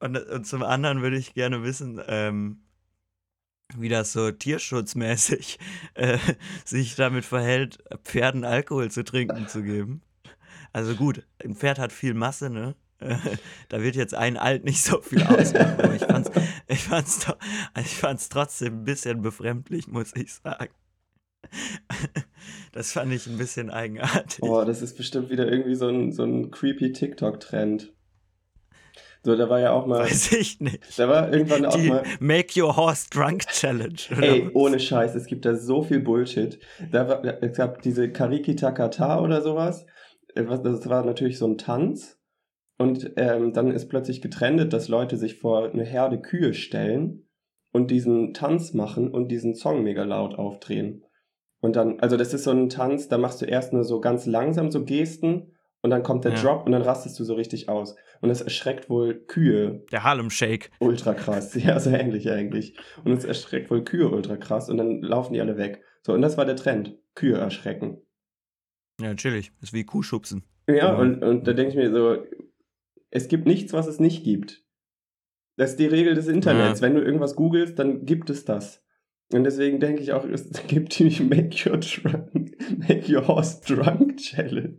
[0.00, 2.62] Und, und, zum anderen würde ich gerne wissen, ähm,
[3.76, 5.58] wie das so tierschutzmäßig
[5.94, 6.18] äh,
[6.64, 10.02] sich damit verhält, Pferden Alkohol zu trinken zu geben.
[10.72, 12.76] Also gut, ein Pferd hat viel Masse, ne?
[13.68, 16.30] da wird jetzt ein Alt nicht so viel ausmachen, aber ich fand's,
[16.66, 17.36] ich fand's, doch,
[17.80, 20.70] ich fand's trotzdem ein bisschen befremdlich, muss ich sagen.
[22.72, 24.42] Das fand ich ein bisschen eigenartig.
[24.42, 27.92] Oh, das ist bestimmt wieder irgendwie so ein, so ein creepy TikTok-Trend.
[29.24, 30.00] So, da war ja auch mal.
[30.00, 30.98] Weiß ich nicht.
[30.98, 32.02] Da war irgendwann auch Die mal.
[32.20, 33.98] Make Your Horse Drunk Challenge.
[34.20, 34.54] Ey, was?
[34.54, 36.58] ohne Scheiß, es gibt da so viel Bullshit.
[36.90, 39.86] Da war, es gab diese Karikita Kata oder sowas.
[40.34, 42.17] Äh, das war natürlich so ein Tanz.
[42.78, 47.28] Und ähm, dann ist plötzlich getrennt, dass Leute sich vor eine Herde Kühe stellen
[47.72, 51.04] und diesen Tanz machen und diesen Song mega laut aufdrehen.
[51.60, 54.26] Und dann, also das ist so ein Tanz, da machst du erst nur so ganz
[54.26, 56.40] langsam so Gesten und dann kommt der ja.
[56.40, 57.96] Drop und dann rastest du so richtig aus.
[58.20, 59.84] Und das erschreckt wohl Kühe.
[59.92, 60.70] Der Harlem Shake.
[60.80, 61.54] Ultra krass.
[61.60, 62.76] Ja, so ähnlich eigentlich.
[63.04, 65.82] Und es erschreckt wohl Kühe ultra krass und dann laufen die alle weg.
[66.02, 66.96] So, und das war der Trend.
[67.14, 68.02] Kühe erschrecken.
[69.00, 69.52] Ja, chillig.
[69.60, 70.44] Das ist wie Kuhschubsen.
[70.68, 72.18] Ja, und, und da denke ich mir so,
[73.10, 74.64] es gibt nichts, was es nicht gibt.
[75.56, 76.80] Das ist die Regel des Internets.
[76.80, 76.86] Ja.
[76.86, 78.84] Wenn du irgendwas googelst, dann gibt es das.
[79.32, 82.56] Und deswegen denke ich auch, es gibt die Make Your, drunk,
[82.88, 84.78] Make Your Horse Drunk Challenge.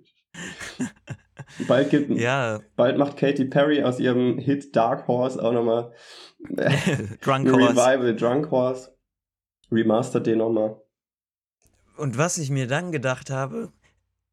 [1.68, 2.60] Bald, gibt, ja.
[2.76, 5.92] bald macht Katy Perry aus ihrem Hit Dark Horse auch nochmal
[7.22, 7.76] Drunk Horse.
[7.76, 8.96] Revival Drunk Horse.
[9.72, 10.82] Remastert den nochmal.
[11.98, 13.72] Und was ich mir dann gedacht habe,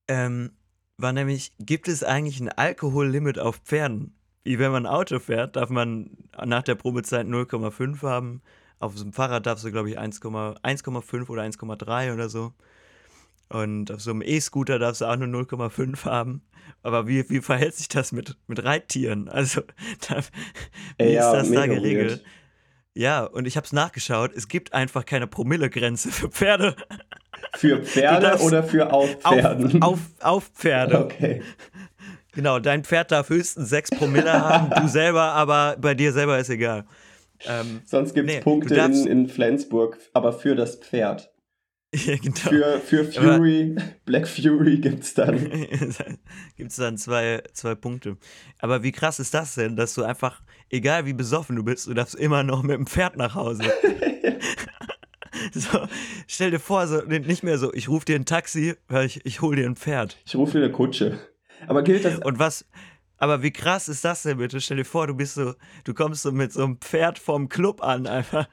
[0.08, 0.52] ähm,
[0.98, 4.14] war nämlich, gibt es eigentlich ein Alkohollimit auf Pferden?
[4.44, 6.10] Wie wenn man Auto fährt, darf man
[6.44, 8.42] nach der Probezeit 0,5 haben.
[8.78, 12.52] Auf so einem Fahrrad darfst du, glaube ich, 1,5 oder 1,3 oder so.
[13.48, 16.42] Und auf so einem E-Scooter darfst du auch nur 0,5 haben.
[16.82, 19.28] Aber wie, wie verhält sich das mit, mit Reittieren?
[19.28, 19.62] Also,
[20.08, 20.22] da,
[20.98, 22.10] wie ja, ist das da geregelt?
[22.10, 22.24] Weird.
[22.96, 24.32] Ja, und ich habe es nachgeschaut.
[24.34, 26.76] Es gibt einfach keine Promillegrenze für Pferde.
[27.54, 29.82] Für Pferde oder für auf Pferden?
[29.82, 31.04] Auf, auf, auf Pferde.
[31.04, 31.42] Okay.
[32.32, 36.48] Genau, dein Pferd darf höchstens 6 Promille haben, du selber, aber bei dir selber ist
[36.48, 36.86] egal.
[37.46, 41.30] Ähm, Sonst gibt es nee, Punkte in, in Flensburg, aber für das Pferd.
[41.94, 42.80] Ja, genau.
[42.80, 45.38] Für, für Fury, Black Fury gibt's dann.
[46.56, 48.16] Gibt es dann zwei, zwei Punkte.
[48.58, 51.94] Aber wie krass ist das denn, dass du einfach, egal wie besoffen du bist, du
[51.94, 53.62] darfst immer noch mit dem Pferd nach Hause.
[55.52, 55.86] so,
[56.26, 59.56] stell dir vor, so, nicht mehr so, ich rufe dir ein Taxi, ich, ich hole
[59.56, 60.18] dir ein Pferd.
[60.26, 61.18] Ich rufe dir eine Kutsche.
[61.66, 62.18] Aber gilt das.
[62.18, 62.66] Und was,
[63.18, 64.60] aber wie krass ist das denn bitte?
[64.60, 67.82] Stell dir vor, du bist so, du kommst so mit so einem Pferd vom Club
[67.82, 68.48] an, einfach.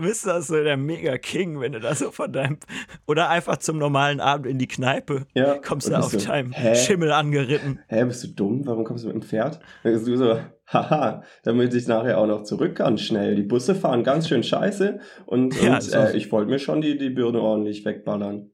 [0.00, 2.58] Bist du das so der Mega-King, wenn du da so von deinem.
[3.06, 6.74] Oder einfach zum normalen Abend in die Kneipe Ja, kommst du auf so, deinem hä?
[6.74, 7.80] Schimmel angeritten.
[7.88, 8.66] Hä, bist du dumm?
[8.66, 9.60] Warum kommst du mit dem Pferd?
[9.82, 13.34] Dann bist du so, haha, damit ich nachher auch noch zurück kann, schnell.
[13.34, 16.96] Die Busse fahren ganz schön scheiße und, Ja, und äh, ich wollte mir schon die,
[16.96, 18.50] die Birne ordentlich wegballern.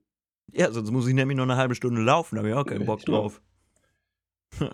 [0.52, 2.86] Ja, sonst muss ich nämlich noch eine halbe Stunde laufen, da habe ich auch keinen
[2.86, 3.40] Bock drauf.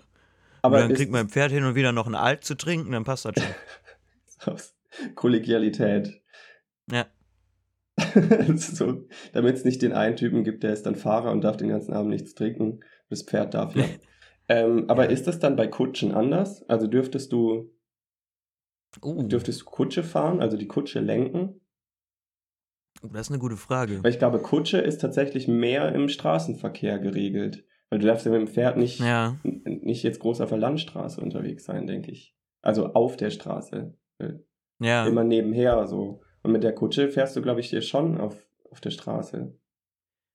[0.61, 3.03] Aber und dann kriegt mein Pferd hin und wieder noch ein Alt zu trinken, dann
[3.03, 3.35] passt das
[4.43, 4.55] schon.
[5.15, 6.21] Kollegialität.
[6.91, 7.05] Ja.
[8.55, 11.69] so, damit es nicht den einen Typen gibt, der ist dann Fahrer und darf den
[11.69, 12.81] ganzen Abend nichts trinken.
[13.09, 13.85] Das Pferd darf ja.
[14.49, 16.67] ähm, aber ist das dann bei Kutschen anders?
[16.69, 17.73] Also dürftest du,
[19.03, 21.61] Uh, dürftest du Kutsche fahren, also die Kutsche lenken?
[23.03, 24.03] das ist eine gute Frage.
[24.03, 27.63] Weil ich glaube, Kutsche ist tatsächlich mehr im Straßenverkehr geregelt.
[27.89, 31.21] Weil du darfst ja mit dem Pferd nicht, Ja, nicht jetzt groß auf der Landstraße
[31.21, 32.35] unterwegs sein, denke ich.
[32.61, 33.95] Also auf der Straße.
[34.79, 35.05] ja.
[35.05, 36.21] Immer nebenher so.
[36.47, 39.53] Und mit der Kutsche fährst du, glaube ich, hier schon auf, auf der Straße.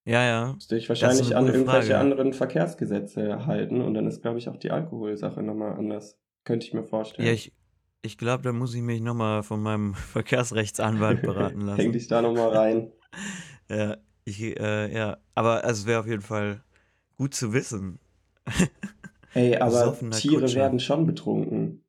[0.05, 0.53] Ja, ja.
[0.53, 1.99] Musst dich wahrscheinlich an irgendwelche Frage.
[1.99, 6.19] anderen Verkehrsgesetze halten und dann ist, glaube ich, auch die Alkoholsache nochmal anders.
[6.45, 7.27] Könnte ich mir vorstellen.
[7.27, 7.55] Ja, ich,
[8.03, 11.93] ich glaube, da muss ich mich nochmal von meinem Verkehrsrechtsanwalt beraten Häng lassen.
[11.93, 12.93] dich da nochmal rein.
[13.71, 13.97] Ja,
[14.27, 15.17] ich, äh, ja.
[15.35, 16.63] Aber es wäre auf jeden Fall
[17.17, 18.01] gut zu wissen.
[19.33, 20.57] Ey, aber Tiere Kutscher.
[20.57, 21.83] werden schon betrunken.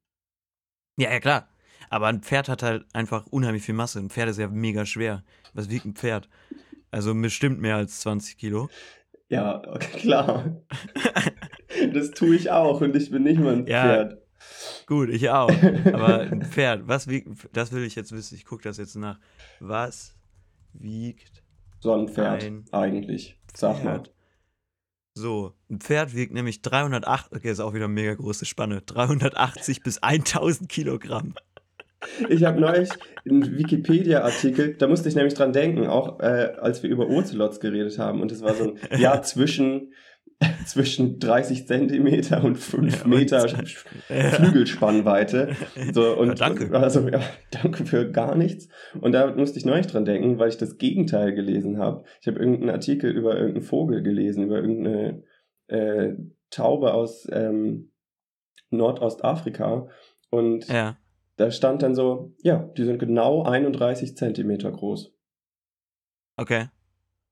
[0.98, 1.50] Ja, ja, klar.
[1.94, 4.00] Aber ein Pferd hat halt einfach unheimlich viel Masse.
[4.00, 5.24] Ein Pferd ist ja mega schwer.
[5.54, 6.28] Was wiegt ein Pferd?
[6.90, 8.68] Also bestimmt mehr als 20 Kilo.
[9.30, 10.64] Ja, okay, klar.
[11.94, 14.18] das tue ich auch und ich bin nicht mal ein Ja, Pferd.
[14.88, 15.52] Gut, ich auch.
[15.94, 18.34] Aber ein Pferd, was wiegt, das will ich jetzt wissen.
[18.34, 19.20] Ich gucke das jetzt nach.
[19.60, 20.16] Was
[20.74, 21.44] wiegt
[21.80, 23.40] So ein Pferd, Ein eigentlich.
[23.56, 23.98] Sag mal.
[23.98, 24.14] Pferd?
[25.16, 29.84] So, ein Pferd wiegt nämlich 308, okay, ist auch wieder eine mega große Spanne, 380
[29.84, 31.36] bis 1000 Kilogramm.
[32.30, 32.90] Ich habe neulich
[33.28, 37.98] einen Wikipedia-Artikel, da musste ich nämlich dran denken, auch äh, als wir über Ocelots geredet
[37.98, 38.22] haben.
[38.22, 39.94] Und es war so ein Jahr zwischen,
[40.66, 43.48] zwischen 30 Zentimeter und 5 Ja, Meter
[44.10, 44.30] Ja.
[44.30, 45.56] Flügelspannweite.
[45.94, 46.78] So, und Ja, danke.
[46.78, 48.68] Also, ja, danke für gar nichts.
[49.00, 52.04] Und da musste ich neulich dran denken, weil ich das Gegenteil gelesen habe.
[52.22, 55.24] Ich habe irgendeinen Artikel über irgendeinen Vogel gelesen, über irgendeine
[55.68, 56.14] äh,
[56.50, 57.92] Taube aus ähm,
[58.70, 59.88] Nordostafrika.
[60.30, 60.98] Und Ja,
[61.44, 65.14] da stand dann so, ja, die sind genau 31 Zentimeter groß.
[66.38, 66.68] okay.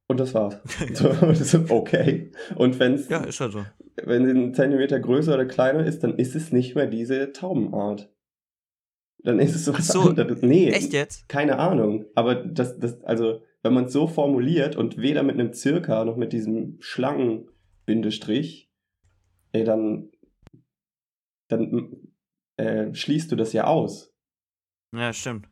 [0.07, 0.59] Und das war's.
[1.45, 2.31] So, okay.
[2.55, 3.65] Und wenn's, Ja, ist halt so.
[4.03, 8.11] wenn sie einen Zentimeter größer oder kleiner ist, dann ist es nicht mehr diese Taubenart.
[9.23, 10.41] Dann ist es so Ach so, anderes.
[10.41, 11.29] Nee, Echt jetzt?
[11.29, 12.05] keine Ahnung.
[12.13, 16.17] Aber das, das, also, wenn man es so formuliert und weder mit einem Zirka noch
[16.17, 18.69] mit diesem Schlangenbindestrich,
[19.53, 20.09] ey, dann,
[21.47, 22.10] dann
[22.61, 24.13] äh, schließt du das ja aus.
[24.93, 25.47] Ja, stimmt.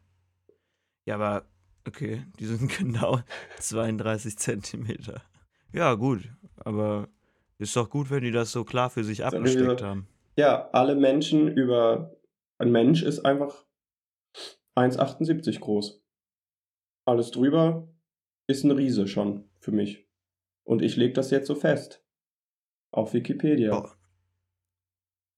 [1.06, 1.46] Ja, aber
[1.88, 3.20] okay, die sind genau
[3.60, 5.22] 32 Zentimeter.
[5.74, 7.08] Ja, gut, aber
[7.58, 10.08] ist doch gut, wenn die das so klar für sich abgesteckt so- haben.
[10.38, 12.16] Ja, alle Menschen über.
[12.60, 13.66] Ein Mensch ist einfach
[14.76, 16.02] 1,78 groß.
[17.06, 17.88] Alles drüber
[18.48, 20.08] ist ein Riese schon für mich.
[20.66, 22.04] Und ich lege das jetzt so fest.
[22.92, 23.72] Auf Wikipedia.
[23.72, 23.96] Boah.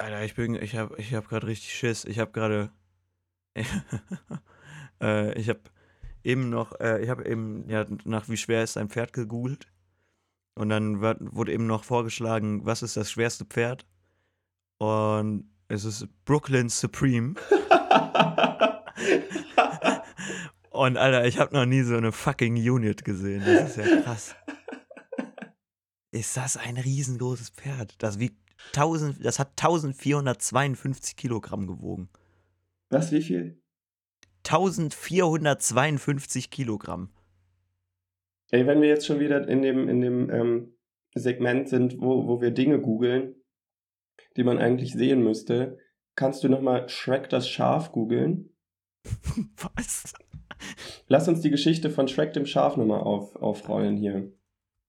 [0.02, 2.06] Alter, ich bin, ich hab, ich hab gerade richtig Schiss.
[2.06, 2.72] Ich hab gerade,
[5.02, 5.72] äh, ich hab
[6.24, 9.68] eben noch, äh, ich hab eben, ja, nach wie schwer ist ein Pferd gegoogelt.
[10.56, 13.86] Und dann wird, wurde eben noch vorgeschlagen, was ist das schwerste Pferd?
[14.80, 17.36] Und es ist Brooklyn Supreme.
[20.72, 23.44] Und Alter, ich habe noch nie so eine fucking Unit gesehen.
[23.46, 24.36] Das ist ja krass.
[26.12, 27.96] Ist das ein riesengroßes Pferd?
[28.00, 32.10] Das wiegt 1000, das hat 1452 Kilogramm gewogen.
[32.90, 33.62] Was, wie viel?
[34.46, 37.10] 1452 Kilogramm.
[38.52, 40.74] Ey, wenn wir jetzt schon wieder in dem, in dem ähm,
[41.14, 43.36] Segment sind, wo, wo wir Dinge googeln,
[44.36, 45.78] die man eigentlich sehen müsste,
[46.16, 48.50] kannst du nochmal Shrek das Schaf googeln?
[49.56, 50.14] Was?
[51.08, 54.32] Lass uns die Geschichte von Shrek dem Schaf nochmal auf, aufrollen hier.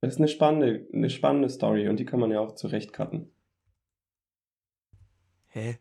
[0.00, 3.32] Das ist eine spannende, eine spannende Story und die kann man ja auch zurechtcutten.
[5.52, 5.78] Hä?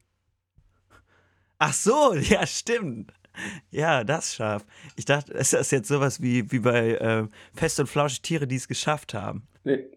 [1.57, 3.13] Ach so, ja, stimmt.
[3.69, 4.65] Ja, das Schaf.
[4.97, 8.57] Ich dachte, ist das jetzt sowas wie, wie bei äh, Fest und Flauschig Tiere, die
[8.57, 9.47] es geschafft haben?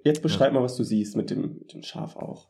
[0.04, 2.48] Jetzt beschreib mal, was du siehst mit dem, mit dem Schaf auch.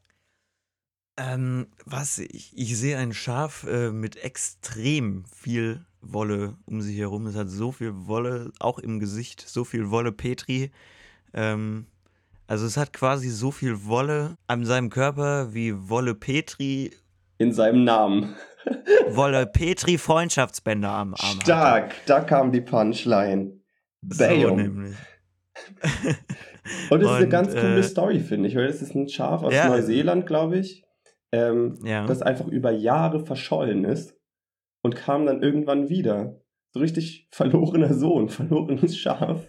[1.16, 2.18] Ähm, was?
[2.18, 7.26] Ich, ich sehe ein Schaf äh, mit extrem viel Wolle um sich herum.
[7.26, 10.70] Es hat so viel Wolle, auch im Gesicht, so viel Wolle Petri.
[11.32, 11.86] Ähm,
[12.46, 16.90] also es hat quasi so viel Wolle an seinem Körper wie Wolle Petri,
[17.38, 18.34] In seinem Namen.
[19.10, 21.40] Wolle Petri Freundschaftsbänder am Arm.
[21.42, 23.60] Stark, da kam die Punchline.
[24.08, 24.56] So Bam.
[24.56, 24.96] nämlich.
[26.90, 29.08] Und das ist eine Und, ganz coole äh, Story, finde ich, weil das ist ein
[29.08, 29.68] Schaf aus Ja.
[29.68, 30.84] Neuseeland, glaube ich,
[31.32, 32.06] ähm, Ja.
[32.06, 34.16] das einfach über Jahre verschollen ist
[34.82, 36.40] und kam dann irgendwann wieder.
[36.72, 39.46] So richtig verlorener Sohn, verlorenes Schaf.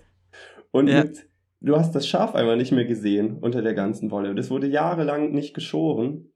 [0.71, 1.03] Und Ja.
[1.03, 1.27] mit,
[1.61, 4.35] du hast das Schaf einmal nicht mehr gesehen unter der ganzen Wolle.
[4.35, 6.31] Das wurde jahrelang nicht geschoren.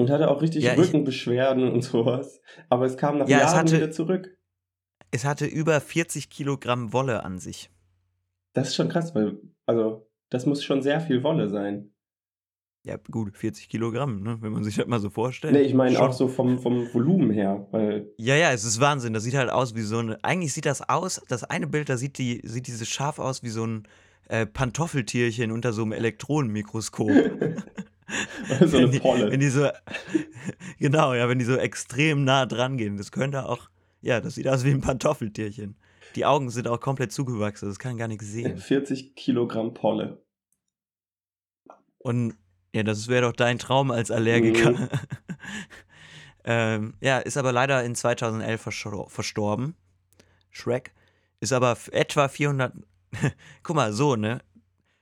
[0.00, 2.40] Und hatte auch richtig Ja, ich- Rückenbeschwerden und sowas.
[2.68, 4.36] Aber es kam nach Ja, Jahren hatte- wieder zurück.
[5.10, 7.70] Es hatte über 40 Kilogramm Wolle an sich.
[8.54, 11.92] Das ist schon krass, weil, also, das muss schon sehr viel Wolle sein.
[12.82, 14.38] Ja, gut, 40 Kilogramm, ne?
[14.40, 15.52] wenn man sich das mal so vorstellt.
[15.52, 19.12] Nee, ich meine auch so vom, vom Volumen her, weil Ja, ja, es ist Wahnsinn.
[19.12, 20.22] Das sieht halt aus wie so eine.
[20.24, 23.50] Eigentlich sieht das aus, das eine Bild, da sieht, die, sieht dieses Schaf aus wie
[23.50, 23.86] so ein
[24.28, 27.10] äh, Pantoffeltierchen unter so einem Elektronenmikroskop.
[28.66, 29.30] so eine Polle.
[29.30, 29.68] Wenn die so.
[30.78, 32.96] genau, ja, wenn die so extrem nah dran gehen.
[32.96, 33.70] Das könnte auch.
[34.02, 35.76] Ja, das sieht aus wie ein Pantoffeltierchen.
[36.16, 38.58] Die Augen sind auch komplett zugewachsen, das kann gar nichts sehen.
[38.58, 40.22] 40 Kilogramm Polle.
[41.98, 42.34] Und
[42.74, 44.72] ja, das wäre doch dein Traum als Allergiker.
[44.72, 44.88] Mhm.
[46.44, 49.74] ähm, ja, ist aber leider in 2011 verstor verstorben.
[50.50, 50.92] Shrek.
[51.40, 52.72] Ist aber etwa 400.
[53.62, 54.40] guck mal, so, ne?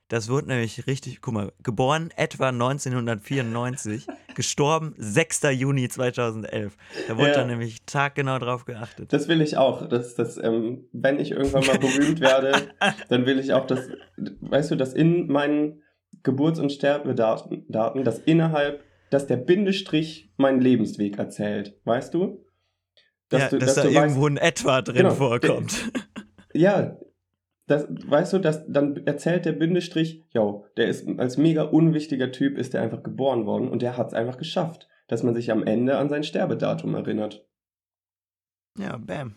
[0.09, 1.21] Das wird nämlich richtig.
[1.21, 5.43] Guck mal, geboren etwa 1994, gestorben 6.
[5.53, 6.75] Juni 2011.
[7.07, 7.33] Da wurde Ja.
[7.35, 9.13] dann nämlich taggenau drauf geachtet.
[9.13, 9.87] Das will ich auch.
[9.87, 12.69] Das, das, ähm, wenn ich irgendwann mal berühmt werde,
[13.09, 13.87] dann will ich auch, dass,
[14.41, 15.83] weißt du, dass in meinen
[16.23, 21.79] Geburts- und Sterbedaten, Daten, dass innerhalb, dass der Bindestrich meinen Lebensweg erzählt.
[21.85, 22.43] Weißt du?
[23.31, 25.91] ja, dass, da du irgendwo ein Etwa drin Genau, vorkommt.
[26.53, 26.97] Ja,
[27.69, 32.57] das, weißt du, das, dann erzählt der Bindestrich, yo, der ist als mega unwichtiger Typ,
[32.57, 35.63] ist der einfach geboren worden und der hat es einfach geschafft, dass man sich am
[35.63, 37.45] Ende an sein Sterbedatum erinnert.
[38.77, 39.35] ja, bam.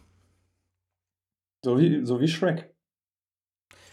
[1.64, 2.74] So wie, so wie Shrek.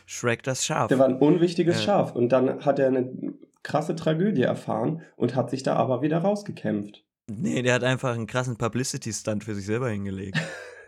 [0.08, 0.88] Shrek das Schaf.
[0.88, 1.84] Der war ein unwichtiges Äh.
[1.84, 3.13] Schaf und dann hat er eine
[3.62, 7.06] krasse Tragödie erfahren und hat sich da aber wieder rausgekämpft.
[7.28, 10.38] Nee, der hat einfach einen krassen Publicity-Stunt für sich selber hingelegt.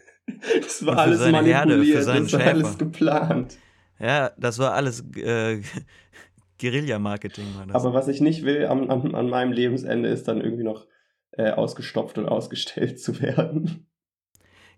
[0.61, 2.53] Das war alles Herde, manipuliert, seinen das war Schäfer.
[2.53, 3.57] alles geplant.
[3.99, 5.61] Ja, das war alles äh,
[6.59, 7.45] Guerilla-Marketing.
[7.55, 7.75] War das.
[7.75, 10.87] Aber was ich nicht will am, am, an meinem Lebensende ist dann irgendwie noch
[11.31, 13.87] äh, ausgestopft und ausgestellt zu werden.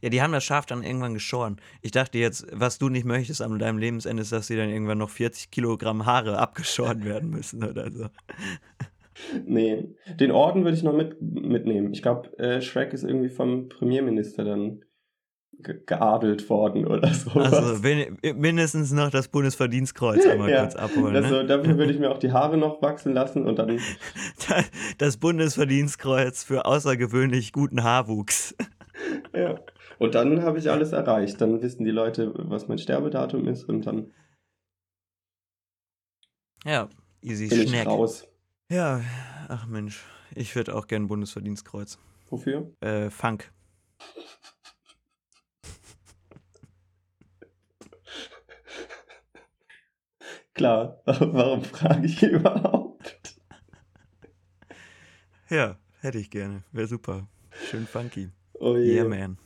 [0.01, 1.57] ja, die haben das Schaf dann irgendwann geschoren.
[1.81, 4.97] Ich dachte jetzt, was du nicht möchtest an deinem Lebensende ist, dass sie dann irgendwann
[4.97, 8.07] noch 40 Kilogramm Haare abgeschoren werden müssen oder so.
[9.45, 11.93] Nee, den Orden würde ich noch mit, mitnehmen.
[11.93, 14.83] Ich glaube, äh, Shrek ist irgendwie vom Premierminister dann
[15.63, 17.31] geadelt worden oder so.
[17.31, 17.81] Also
[18.35, 21.15] mindestens noch das Bundesverdienstkreuz einmal Ja, kurz abholen.
[21.15, 21.45] also, Ne?
[21.45, 23.79] dafür würde ich mir auch die Haare noch wachsen lassen und dann,
[24.97, 28.55] Das Bundesverdienstkreuz für außergewöhnlich guten Haarwuchs.
[29.33, 29.55] ja.
[29.99, 31.39] Und dann habe ich alles erreicht.
[31.39, 34.11] Dann wissen die Leute, was mein Sterbedatum ist und dann
[36.65, 36.89] Ja,
[37.21, 37.87] easy bin ich Schneck.
[37.87, 38.27] raus.
[38.69, 39.01] Ja,
[39.49, 40.03] ach Mensch,
[40.35, 41.99] ich würde auch gern Bundesverdienstkreuz.
[42.29, 42.71] Wofür?
[42.81, 43.51] Äh, Funk.
[50.53, 53.35] Klar, warum frage ich überhaupt?
[55.49, 56.63] Ja, hätte ich gerne.
[56.71, 57.27] Wäre super.
[57.69, 58.29] Schön funky.
[58.53, 58.95] Oh je.
[58.95, 59.37] Yeah, man.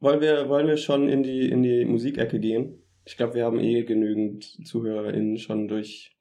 [0.00, 2.82] Wollen wir, wollen wir schon in die, in die Musikecke gehen?
[3.04, 6.16] Ich glaube, wir haben eh genügend ZuhörerInnen schon durch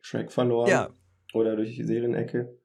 [0.00, 0.70] Shrek verloren.
[0.70, 0.94] Ja,
[1.34, 2.58] Oder durch die Serienecke.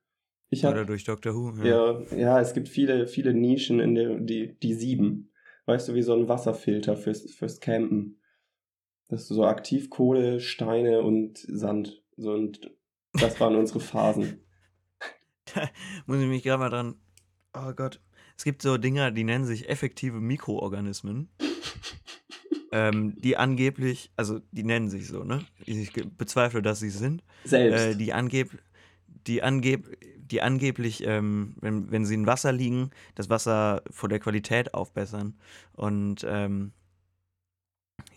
[0.49, 1.63] Ich oder habe durch Doctor Who.
[1.63, 5.31] ja, ja, es gibt viele, viele Nischen in der, die, die sieben.
[5.65, 8.19] Weißt du, wie so ein Wasserfilter fürs, fürs Campen.
[9.07, 12.01] Das ist so Aktivkohle, Steine und Sand.
[12.17, 12.71] So, und
[13.13, 14.39] das waren unsere Phasen.
[16.05, 16.95] Muss ich mich gerade mal dran.
[17.53, 18.01] Oh Gott.
[18.37, 21.29] Es gibt so Dinger, die nennen sich effektive Mikroorganismen.
[22.71, 25.45] ähm, die angeblich, also die nennen sich so, ne?
[25.65, 27.23] Ich bezweifle, dass sie es sind.
[27.43, 27.79] Selbst.
[27.79, 28.57] Äh, die, angeb
[29.27, 34.19] die, angeb die angeblich, ähm, wenn, wenn sie in Wasser liegen, das Wasser vor der
[34.19, 35.35] Qualität aufbessern
[35.73, 36.71] und ähm,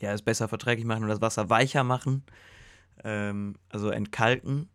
[0.01, 2.25] ja, es besser verträglich machen und das Wasser weicher machen,
[3.05, 4.69] ähm, also entkalken.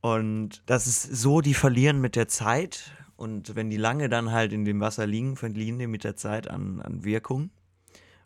[0.00, 4.50] Und das ist so, die verlieren mit der Zeit Und wenn die lange dann halt
[4.54, 7.50] in dem Wasser liegen, verlieren die mit der Zeit an, an Wirkung.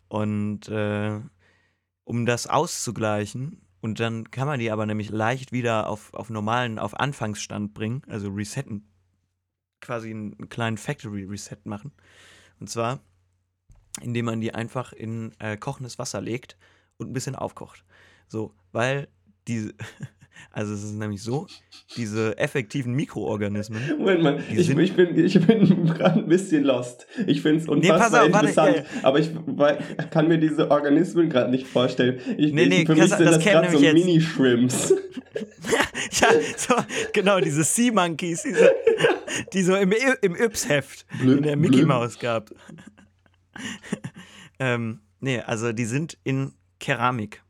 [0.07, 1.19] Und äh,
[2.05, 6.79] um das auszugleichen, und dann kann man die aber nämlich leicht wieder auf, auf normalen,
[6.79, 8.87] auf Anfangsstand bringen, also resetten,
[9.81, 11.91] quasi einen kleinen Factory Reset machen.
[12.61, 13.01] Und zwar,
[14.01, 16.57] indem man die einfach in äh, kochendes Wasser legt
[16.97, 17.83] und ein bisschen aufkocht.
[18.27, 19.07] So, weil
[19.47, 19.73] diese,
[20.51, 21.47] also es ist nämlich so,
[21.95, 23.81] diese effektiven Mikroorganismen.
[23.97, 27.07] Moment mal, ich, ich, bin, ich bin gerade ein bisschen lost.
[27.27, 29.29] Ich finde es unfassbar nee, auf, interessant, warte, aber ich
[30.11, 32.19] kann mir diese Organismen gerade nicht vorstellen.
[32.37, 34.93] Ich, nee, nee, für mich sind das, das gerade so Mini-Shrimps.
[36.11, 36.27] ja,
[36.57, 36.75] so,
[37.13, 38.71] genau, diese Sea Monkeys, diese,
[39.53, 42.51] die so im, im Yps-Heft in der Mickey Mouse gab.
[44.59, 47.43] ähm, nee, also die sind in Keramik.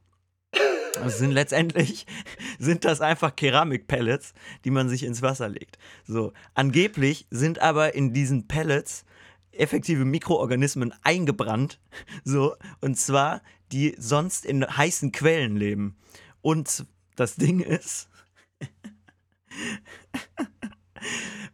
[1.01, 2.05] Also sind letztendlich
[2.59, 4.33] sind das einfach Keramikpellets,
[4.63, 5.77] die man sich ins Wasser legt.
[6.05, 9.05] So, angeblich sind aber in diesen Pellets
[9.51, 11.79] effektive Mikroorganismen eingebrannt,
[12.23, 13.41] so und zwar
[13.71, 15.97] die sonst in heißen Quellen leben.
[16.41, 16.85] Und
[17.15, 18.09] das Ding ist,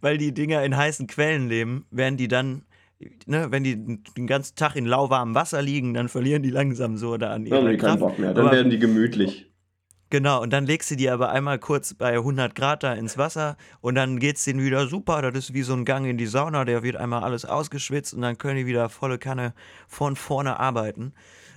[0.02, 2.66] weil die Dinger in heißen Quellen leben, werden die dann
[3.26, 7.18] ne, wenn die den ganzen Tag in lauwarmem Wasser liegen, dann verlieren die langsam so
[7.18, 9.52] da an ihrer Dann haben die keinen Bock mehr, dann aber, werden die gemütlich.
[10.12, 13.56] Genau, und dann legst du die aber einmal kurz bei 100 Grad da ins Wasser
[13.80, 15.22] und dann geht's denen wieder super.
[15.22, 18.22] Das ist wie so ein Gang in die Sauna, der wird einmal alles ausgeschwitzt und
[18.22, 19.54] dann können die wieder volle Kanne
[19.88, 21.14] von vorne arbeiten.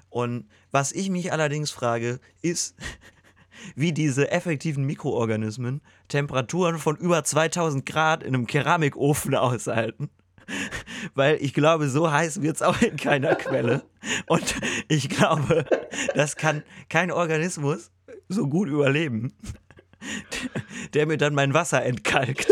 [0.09, 2.77] Und was ich mich allerdings frage, ist,
[3.75, 10.11] wie diese effektiven Mikroorganismen Temperaturen von über 2000 Grad in einem Keramikofen aushalten.
[11.15, 13.83] Weil ich glaube, so heiß wird es auch in keiner Quelle.
[14.27, 14.55] Und
[14.89, 15.65] ich glaube,
[16.15, 17.91] das kann kein Organismus
[18.29, 19.33] so gut überleben,
[20.95, 22.49] der mir dann mein Wasser entkalkt.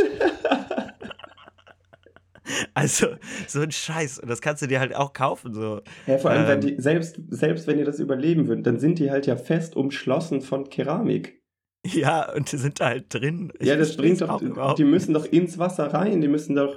[2.74, 3.06] Also,
[3.46, 4.18] so ein Scheiß.
[4.18, 5.54] Und das kannst du dir halt auch kaufen.
[5.54, 5.80] So.
[6.06, 8.98] Ja, vor allem, ähm, wenn die, selbst, selbst wenn ihr das überleben würdet, dann sind
[8.98, 11.40] die halt ja fest umschlossen von Keramik.
[11.84, 13.52] Ja, und die sind da halt drin.
[13.58, 16.76] Ich ja, das bringt doch, die müssen doch ins Wasser rein, die müssen doch,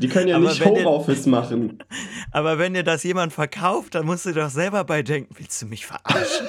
[0.00, 1.78] die können ja aber nicht Homeoffice machen.
[2.32, 5.66] Aber wenn dir das jemand verkauft, dann musst du doch selber bei denken, willst du
[5.66, 6.46] mich verarschen?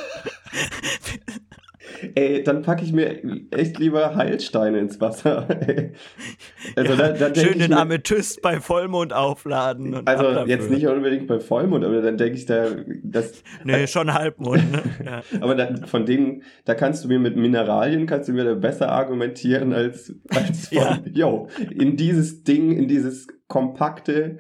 [2.16, 3.22] Ey, dann packe ich mir
[3.52, 5.48] echt lieber Heilsteine ins Wasser.
[6.76, 10.08] also ja, da, da schön den mir, Amethyst bei Vollmond aufladen.
[10.08, 12.68] also jetzt nicht unbedingt bei Vollmond, aber dann denke ich da,
[13.04, 13.44] das.
[13.64, 14.72] Nee, schon Halbmond.
[14.72, 14.82] Ne?
[15.06, 15.22] Ja.
[15.42, 18.92] aber da, von denen, da kannst du mir mit Mineralien kannst du mir da besser
[18.92, 21.00] argumentieren als, als von, ja.
[21.14, 24.38] yo, in dieses Ding, in dieses kompakte,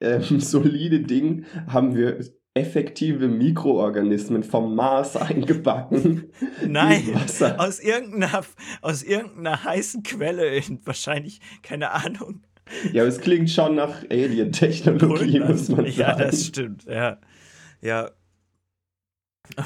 [0.00, 2.20] ähm, solide Ding haben wir
[2.52, 6.30] effektive Mikroorganismen vom Mars eingebacken.
[6.66, 7.14] Nein,
[7.58, 8.44] aus irgendeiner,
[8.82, 12.42] aus irgendeiner heißen Quelle, in wahrscheinlich, keine Ahnung.
[12.92, 15.92] Ja, aber es klingt schon nach Alien-Technologie, muss man sagen.
[15.96, 17.18] Ja, das stimmt, ja.
[17.80, 18.10] Ja.
[19.56, 19.62] Oh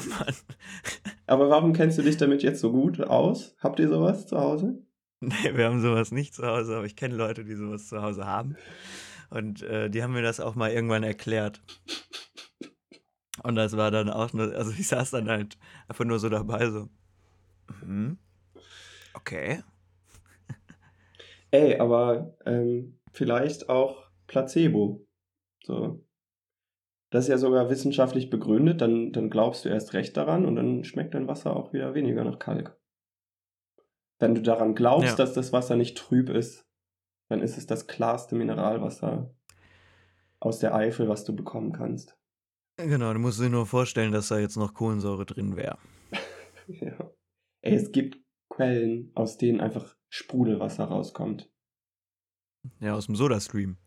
[1.27, 3.55] aber warum kennst du dich damit jetzt so gut aus?
[3.59, 4.79] Habt ihr sowas zu Hause?
[5.21, 8.25] Nee, wir haben sowas nicht zu Hause, aber ich kenne Leute, die sowas zu Hause
[8.25, 8.57] haben.
[9.29, 11.61] Und äh, die haben mir das auch mal irgendwann erklärt.
[13.43, 15.57] Und das war dann auch nur, also ich saß dann halt
[15.87, 16.89] einfach nur so dabei, so.
[17.83, 18.17] Mhm.
[19.13, 19.63] Okay.
[21.51, 25.05] Ey, aber ähm, vielleicht auch Placebo.
[25.63, 26.03] So.
[27.11, 30.83] Das ist ja sogar wissenschaftlich begründet, dann, dann glaubst du erst recht daran und dann
[30.83, 32.77] schmeckt dein Wasser auch wieder weniger nach Kalk.
[34.19, 35.15] Wenn du daran glaubst, ja.
[35.15, 36.65] dass das Wasser nicht trüb ist,
[37.29, 39.33] dann ist es das klarste Mineralwasser
[40.39, 42.17] aus der Eifel, was du bekommen kannst.
[42.77, 45.77] Genau, du musst dir nur vorstellen, dass da jetzt noch Kohlensäure drin wäre.
[46.67, 47.11] ja.
[47.61, 51.49] Ey, es gibt Quellen, aus denen einfach Sprudelwasser rauskommt.
[52.79, 53.77] Ja, aus dem Sodastream.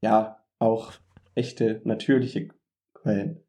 [0.00, 0.92] Ja, auch
[1.34, 2.48] echte, natürliche
[2.94, 3.44] Quellen.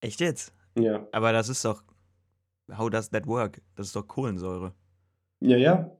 [0.00, 0.54] Echt jetzt?
[0.78, 1.06] Ja.
[1.12, 1.84] Aber das ist doch.
[2.72, 3.60] How does that work?
[3.74, 4.74] Das ist doch Kohlensäure.
[5.40, 5.96] Ja, ja.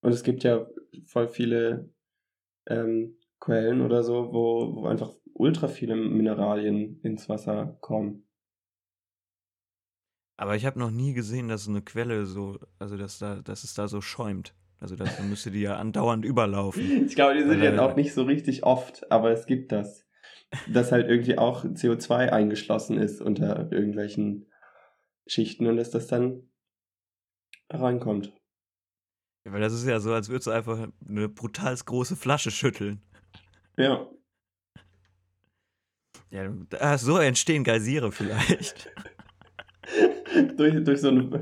[0.00, 0.66] Und es gibt ja
[1.06, 1.92] voll viele
[2.66, 8.28] ähm, Quellen oder so, wo, wo einfach ultra viele Mineralien ins Wasser kommen.
[10.36, 13.74] Aber ich habe noch nie gesehen, dass eine Quelle so, also dass da, dass es
[13.74, 14.54] da so schäumt.
[14.80, 16.82] Also das müsste die ja andauernd überlaufen.
[17.06, 20.06] Ich glaube, die sind jetzt auch nicht so richtig oft, aber es gibt das.
[20.72, 24.46] Dass halt irgendwie auch CO2 eingeschlossen ist unter irgendwelchen
[25.26, 26.48] Schichten und dass das dann
[27.68, 28.32] reinkommt.
[29.44, 33.00] Ja, weil das ist ja so, als würdest du einfach eine brutal große Flasche schütteln.
[33.76, 34.06] Ja.
[36.30, 38.90] Ja, ah, so entstehen Geysire vielleicht.
[40.56, 41.40] durch, durch so ein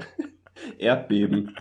[0.78, 1.56] Erdbeben.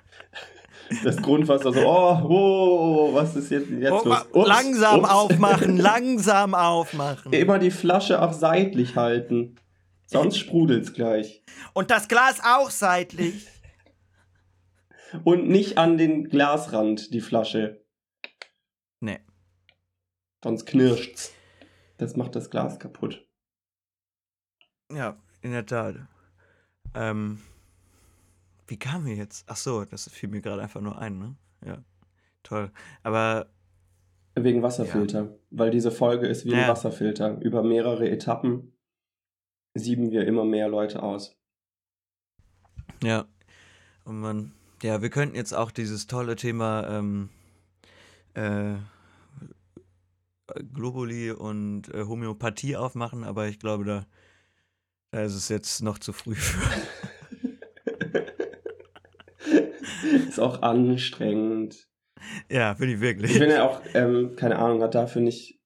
[1.03, 4.05] das Grundwasser so, oh, oh, was ist jetzt, jetzt Oh, los?
[4.05, 7.33] ma- langsam aufmachen, langsam aufmachen.
[7.33, 9.55] Immer die Flasche auch seitlich halten.
[10.05, 11.41] Sonst sprudelt's gleich.
[11.73, 13.47] Und das Glas auch seitlich.
[15.23, 17.83] Und nicht an den Glasrand, die Flasche.
[18.99, 19.19] Nee.
[20.43, 21.33] Sonst knirscht's.
[21.97, 23.25] Das macht das Glas kaputt.
[24.91, 25.95] Ja, in der Tat.
[26.93, 27.41] Ähm,
[28.67, 29.45] wie kamen wir jetzt?
[29.47, 31.35] Ach so, das fiel mir gerade einfach nur ein, ne?
[31.65, 31.83] Ja,
[32.43, 32.71] toll.
[33.03, 33.49] Aber
[34.37, 35.39] Wegen Wasserfilter.
[35.49, 36.67] Weil diese Folge ist wie ein Ja.
[36.67, 37.39] Wasserfilter.
[37.41, 38.73] Über mehrere Etappen
[39.73, 41.37] sieben wir immer mehr Leute aus.
[43.03, 43.25] ja,
[44.03, 44.53] und man,
[44.83, 47.29] ja, wir könnten jetzt auch dieses tolle Thema ähm,
[48.33, 48.75] äh,
[50.73, 54.05] Globuli und äh, Homöopathie aufmachen, aber ich glaube, da,
[55.11, 56.61] da ist es jetzt noch zu früh für.
[60.27, 61.87] ist auch anstrengend.
[62.49, 63.31] ja, finde ich wirklich.
[63.31, 65.59] Ich bin ja auch, ähm, keine Ahnung, hat dafür nicht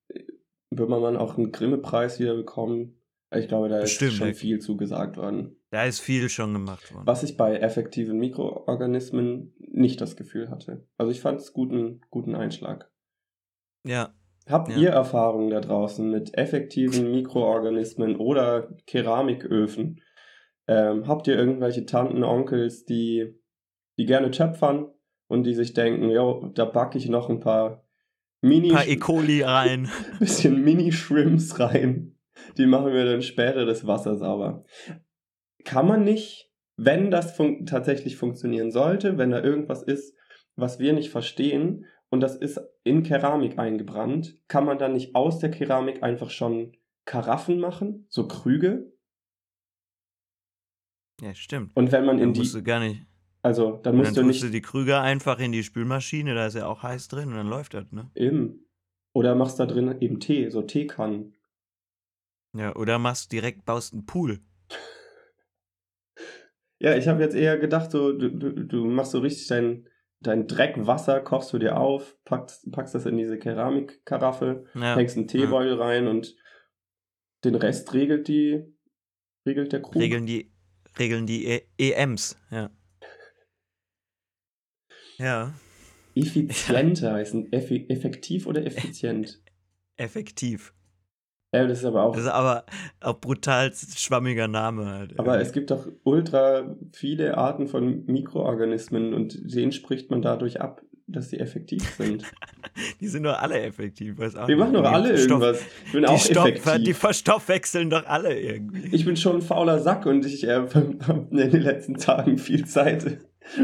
[0.69, 2.98] Böhmermann auch einen Grimme-Preis wieder bekommen.
[3.31, 4.33] Ich glaube, da ist Bestimmt, schon ja.
[4.33, 5.55] viel zugesagt worden.
[5.69, 7.05] Da ist viel schon gemacht worden.
[7.05, 10.87] Was ich bei effektiven Mikroorganismen nicht das Gefühl hatte.
[10.97, 12.89] Also ich fand es guten, guten Einschlag.
[13.85, 14.13] Ja,
[14.49, 14.77] Habt Ja.
[14.77, 20.01] ihr Erfahrungen da draußen mit effektiven Mikroorganismen oder Keramiköfen?
[20.67, 23.35] Ähm, habt ihr irgendwelche Tanten, Onkels, die,
[23.99, 24.87] die gerne töpfern
[25.27, 27.83] und die sich denken, jo, da backe ich noch ein paar
[28.41, 28.95] Mini, ein paar E.
[28.97, 29.89] coli rein.
[30.19, 32.15] bisschen Mini-Shrimps rein.
[32.57, 34.63] Die machen wir dann später das Wasser sauber.
[35.65, 40.15] Kann man nicht, wenn das fun tatsächlich funktionieren sollte, wenn da irgendwas ist,
[40.55, 45.39] was wir nicht verstehen und das ist in Keramik eingebrannt, kann man dann nicht aus
[45.39, 46.75] der Keramik einfach schon
[47.05, 48.91] Karaffen machen, so Krüge?
[51.21, 51.75] Ja, stimmt.
[51.75, 53.05] Und wenn man Dann in musst die, du gar nicht.
[53.41, 56.55] also dann musst dann du nicht du die Krüger einfach in die Spülmaschine, da ist
[56.55, 58.09] ja auch heiß drin und dann läuft das, ne?
[58.13, 58.65] im,
[59.13, 61.35] oder machst da drin eben Tee, so Teekannen.
[62.53, 64.39] Ja, oder machst direkt, baust einen Pool.
[66.81, 69.87] Ja, ich habe jetzt eher gedacht, so, du, du, du machst so richtig dein,
[70.21, 74.95] dein Dreckwasser, kochst du dir auf, packst, packst das in diese Keramikkaraffe, Ja.
[74.95, 76.35] hängst einen Teebeutel rein und
[77.43, 78.63] den Rest regelt die,
[79.45, 80.01] regelt der Krug.
[80.01, 80.51] Regeln die,
[80.97, 82.69] regeln die e EMs, ja.
[85.17, 85.53] Ja,
[86.15, 89.41] Effizienter heißen, effi effektiv oder effizient?
[89.97, 90.73] effektiv.
[91.51, 92.63] Ja, das ist aber auch, Das ist aber
[93.01, 95.17] auch brutal schwammiger Name halt.
[95.19, 100.83] aber es gibt doch ultra viele Arten von Mikroorganismen und denen spricht man dadurch ab,
[101.07, 102.23] dass sie effektiv sind.
[103.01, 105.61] die sind doch alle effektiv, weiß auch Wir machen doch alle Stoff- irgendwas.
[105.87, 106.83] Ich bin Die, auch Stoff, effektiv.
[106.85, 108.95] die verstoffwechseln doch alle irgendwie.
[108.95, 110.49] Ich bin schon ein fauler Sack und ich äh,
[111.07, 113.17] habe in den letzten Tagen viel Zeit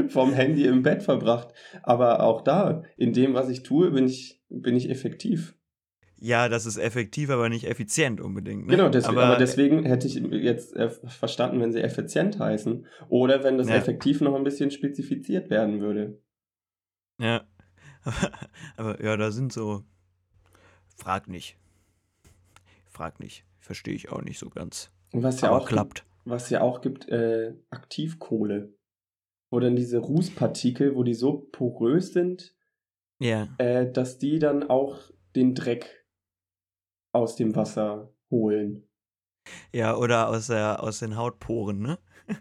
[0.09, 1.49] vom Handy im Bett verbracht.
[1.83, 5.53] Aber auch da, in dem, was ich tue, bin ich, bin ich effektiv.
[6.25, 8.65] Ja, das ist effektiv, aber nicht effizient unbedingt.
[8.65, 8.75] Ne?
[8.75, 10.75] Genau, deswegen, aber, aber deswegen hätte ich jetzt
[11.07, 12.87] verstanden, wenn sie effizient heißen.
[13.09, 13.75] Oder wenn das Ja.
[13.75, 16.19] effektiv noch ein bisschen spezifiziert werden würde.
[17.19, 17.43] Ja.
[18.77, 19.83] Aber ja, da sind so.
[20.95, 21.57] Frag nicht.
[22.89, 23.45] Frag nicht.
[23.59, 24.91] Verstehe ich auch nicht so ganz.
[25.11, 26.05] Was ja Aber auch klappt.
[26.23, 28.73] was ja auch gibt, äh, Aktivkohle.
[29.51, 32.55] Wo dann diese Rußpartikel, wo die so porös sind,
[33.19, 33.47] Ja.
[33.59, 34.99] äh, dass die dann auch
[35.35, 36.04] den Dreck
[37.15, 38.83] aus dem Wasser holen.
[39.73, 41.99] Ja, oder aus, der, aus den Hautporen, ne?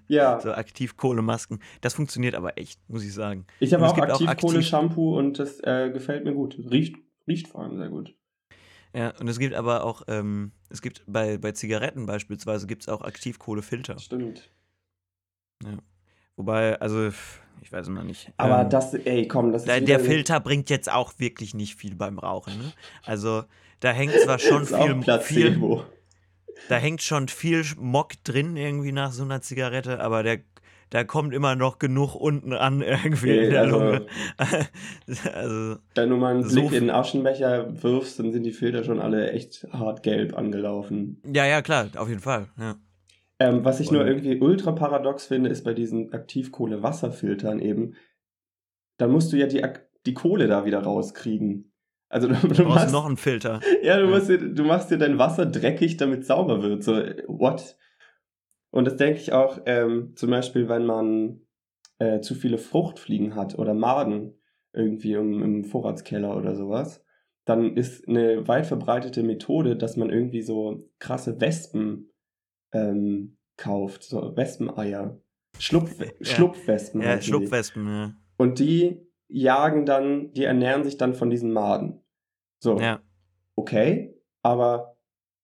[0.08, 1.60] Ja, So Aktivkohlemasken.
[1.80, 3.46] Das funktioniert aber echt, muss ich sagen.
[3.60, 6.58] ich habe auch Aktivkohle-Shampoo und das äh, gefällt mir gut.
[6.70, 6.96] Riecht,
[7.26, 8.14] riecht vor allem sehr gut.
[8.94, 12.88] Ja, und es gibt aber auch, ähm, es gibt bei, bei Zigaretten beispielsweise, gibt es
[12.88, 13.98] auch Aktivkohlefilter.
[13.98, 14.50] Stimmt.
[16.36, 17.10] Wobei, also,
[17.62, 18.30] ich weiß immer nicht.
[18.36, 21.54] Aber ähm, das, ey, komm, das ist Der, wieder der Filter bringt jetzt auch wirklich
[21.54, 22.58] nicht viel beim Rauchen.
[22.58, 22.72] Ne?
[23.04, 23.44] Also
[23.80, 25.80] da hängt zwar schon viel, viel,
[26.68, 30.40] da hängt schon viel Mock drin irgendwie nach so einer Zigarette, aber der,
[30.90, 34.06] da kommt immer noch genug unten an irgendwie Nee, in der also- Lunge.
[35.34, 38.84] also Wenn du mal einen So Blick in den Aschenbecher wirfst, dann sind die Filter
[38.84, 41.20] schon alle echt hart gelb angelaufen.
[41.32, 42.46] ja, ja klar, auf jeden Fall.
[42.58, 42.76] Ja.
[43.40, 47.94] Ähm, was ich nur Und- irgendwie ultra paradox finde, ist bei diesen Aktivkohle-Wasserfiltern eben,
[48.98, 49.62] da musst du ja die,
[50.06, 51.72] die Kohle da wieder rauskriegen.
[52.08, 53.60] Also du, Du du, brauchst machst, noch einen Filter.
[53.82, 54.10] ja, du, ja.
[54.10, 56.84] musst dir, du machst dir dein Wasser dreckig, damit es sauber wird.
[56.84, 56.92] So,
[57.26, 57.76] what?
[58.70, 61.40] Und das denke ich auch, ähm, zum Beispiel, wenn man
[61.98, 64.38] äh, zu viele Fruchtfliegen hat oder Maden
[64.72, 67.04] irgendwie im, im Vorratskeller oder sowas,
[67.46, 72.10] dann ist eine weit verbreitete Methode, dass man irgendwie so krasse Wespen
[72.74, 75.18] ähm, kauft, so Wespeneier.
[75.58, 75.94] Schlupf.
[76.20, 77.00] Schlupfwespen.
[77.00, 77.20] Ja.
[77.20, 78.14] Schlupfwespen, ja.
[78.36, 82.02] Und die jagen dann, die ernähren sich dann von diesen Maden.
[82.58, 82.78] So.
[82.78, 83.00] Ja.
[83.56, 84.96] Okay, aber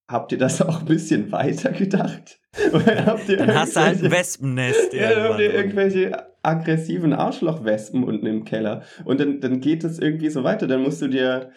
[0.09, 2.41] habt ihr das auch ein bisschen weiter gedacht?
[2.72, 4.93] Oder habt ihr Dann hast du halt ein Wespennest.
[4.93, 8.83] Ja, dann habt ihr irgendwelche aggressiven Arschlochwespen unten im Keller.
[9.05, 10.66] Und dann, dann geht es irgendwie so weiter.
[10.66, 11.53] Dann musst du dir,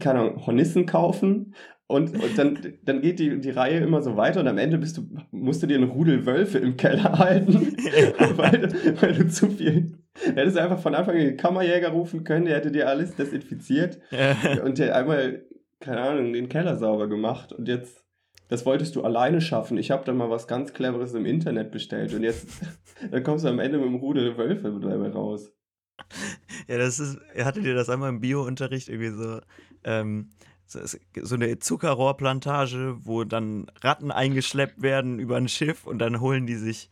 [0.00, 1.54] keine Ahnung, Hornissen kaufen.
[1.86, 4.96] Und, und dann, dann geht die, die Reihe immer so weiter und am Ende bist
[4.96, 7.76] du, musst du dir einen Rudel Wölfe im Keller halten,
[8.36, 9.98] weil, du- weil du zu viel.
[10.22, 13.98] Hättest du einfach von Anfang an den Kammerjäger rufen können, der hätte dir alles desinfiziert
[14.64, 15.44] und der einmal,
[15.80, 18.02] keine Ahnung, den Keller sauber gemacht und jetzt,
[18.48, 19.76] das wolltest du alleine schaffen.
[19.76, 22.48] Ich habe da mal was ganz Cleveres im Internet bestellt und jetzt,
[23.10, 25.52] dann kommst du am Ende mit dem Rudel Wölfe dabei raus.
[26.66, 29.40] Ja, das ist, hattet ihr das einmal im Bio-Unterricht irgendwie so,
[29.84, 30.30] ähm,
[30.66, 36.56] so, eine Zuckerrohrplantage, wo dann Ratten eingeschleppt werden über ein Schiff und dann holen die
[36.56, 36.90] sich,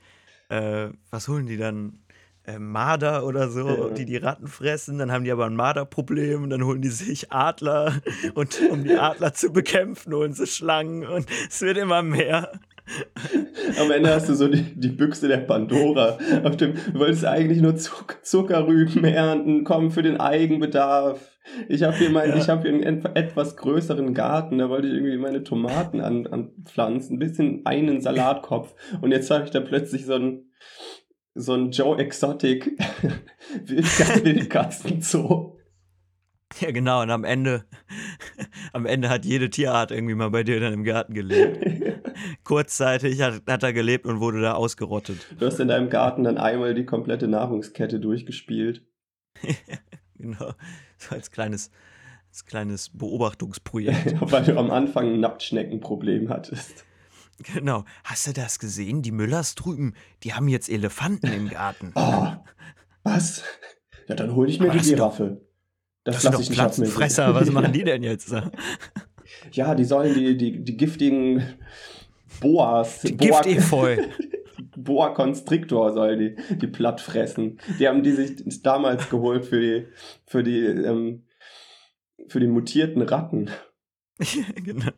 [0.48, 1.98] äh, was holen die dann?
[2.44, 3.88] Äh, Marder oder so, Ja.
[3.90, 7.30] die die Ratten fressen, dann haben die aber ein Marderproblem und dann holen die sich
[7.30, 8.00] Adler
[8.34, 12.50] und um die Adler zu bekämpfen, holen sie Schlangen und es wird immer mehr.
[13.78, 16.18] Am Ende hast du so die, die Büchse der Pandora.
[16.42, 21.31] Auf dem, du wolltest eigentlich nur Zuck, Zuckerrüben ernten, kommen für den Eigenbedarf.
[21.68, 22.36] Ich habe hier, mein, Ja.
[22.36, 26.26] ich hab hier einen et- etwas größeren Garten, da wollte ich irgendwie meine Tomaten an,
[26.26, 28.74] anpflanzen, ein bisschen einen Salatkopf.
[29.00, 30.52] Und jetzt habe ich da plötzlich so einen,
[31.34, 32.70] so einen Joe Exotic
[33.66, 35.58] Wildkat- Wildkatzenzoo.
[36.60, 37.64] Ja, genau, und am Ende,
[38.74, 41.64] am Ende hat jede Tierart irgendwie mal bei dir dann im Garten gelebt.
[42.44, 45.16] Kurzzeitig hat, hat er gelebt und wurde da ausgerottet.
[45.38, 48.84] Du hast in deinem Garten dann einmal die komplette Nahrungskette durchgespielt.
[50.38, 50.52] Genau.
[50.98, 51.70] So als kleines,
[52.30, 54.14] als kleines Beobachtungsprojekt.
[54.20, 56.84] Weil du am Anfang ein Nacktschneckenproblem hattest.
[57.42, 57.84] genau.
[58.04, 59.02] Hast du das gesehen?
[59.02, 61.92] Die Müllers drüben, die haben jetzt Elefanten im Garten.
[61.96, 62.28] Oh,
[63.02, 63.42] was?
[64.08, 65.40] Ja, dann hol ich mir Aber die Giraffe.
[66.04, 67.34] Das, Das sind lass doch ich nicht auf Pflanzenfresser.
[67.34, 68.32] Was machen die denn jetzt?
[69.52, 71.42] Ja, die sollen die, die, die giftigen
[72.40, 73.96] Boas, Die Boa, Giftefeu.
[74.76, 77.58] Boa Constrictor soll die, die platt fressen.
[77.78, 79.86] Die haben die sich damals geholt für die,
[80.26, 81.24] für die, ähm,
[82.28, 83.50] für die mutierten Ratten.
[84.64, 84.92] genau.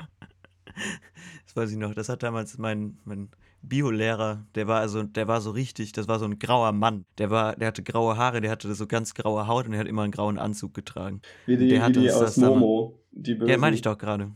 [1.46, 1.94] Das weiß ich noch.
[1.94, 3.30] Das hat damals mein, mein
[3.62, 7.06] Biolehrer, der war also, der war so richtig, das war so ein grauer Mann.
[7.18, 9.86] Der war, der hatte graue Haare, der hatte so ganz graue Haut und er hat
[9.86, 11.22] immer einen grauen Anzug getragen.
[11.46, 13.00] Wie die, Der wie die aus Momo.
[13.12, 13.50] Die bösen.
[13.50, 14.32] Ja, meine ich doch gerade.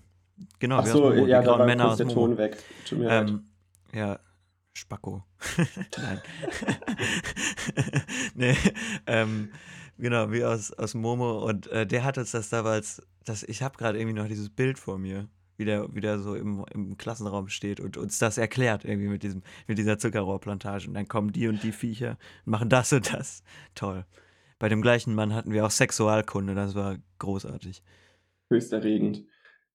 [0.58, 2.26] Genau, Ach wir so, Momo, ja, die grauen Männer aus der Momo.
[2.26, 2.56] Ton weg.
[2.88, 3.28] Tut mir leid.
[3.28, 3.48] Ähm,
[3.92, 4.18] ja,
[4.78, 5.24] Spacko.
[5.98, 6.20] Nein.
[8.34, 8.56] nee,
[9.06, 9.50] ähm,
[9.98, 11.44] genau, wie aus, aus Momo.
[11.44, 14.78] Und äh, der hat uns das damals, das, ich habe gerade irgendwie noch dieses Bild
[14.78, 18.84] vor mir, wie der, wie der so im, im Klassenraum steht und uns das erklärt,
[18.84, 20.86] irgendwie mit, diesem, mit dieser Zuckerrohrplantage.
[20.88, 22.16] Und dann kommen die und die Viecher
[22.46, 23.42] und machen das und das.
[23.74, 24.06] Toll.
[24.58, 27.82] Bei dem gleichen Mann hatten wir auch Sexualkunde, das war großartig.
[28.50, 29.24] Höchst erregend.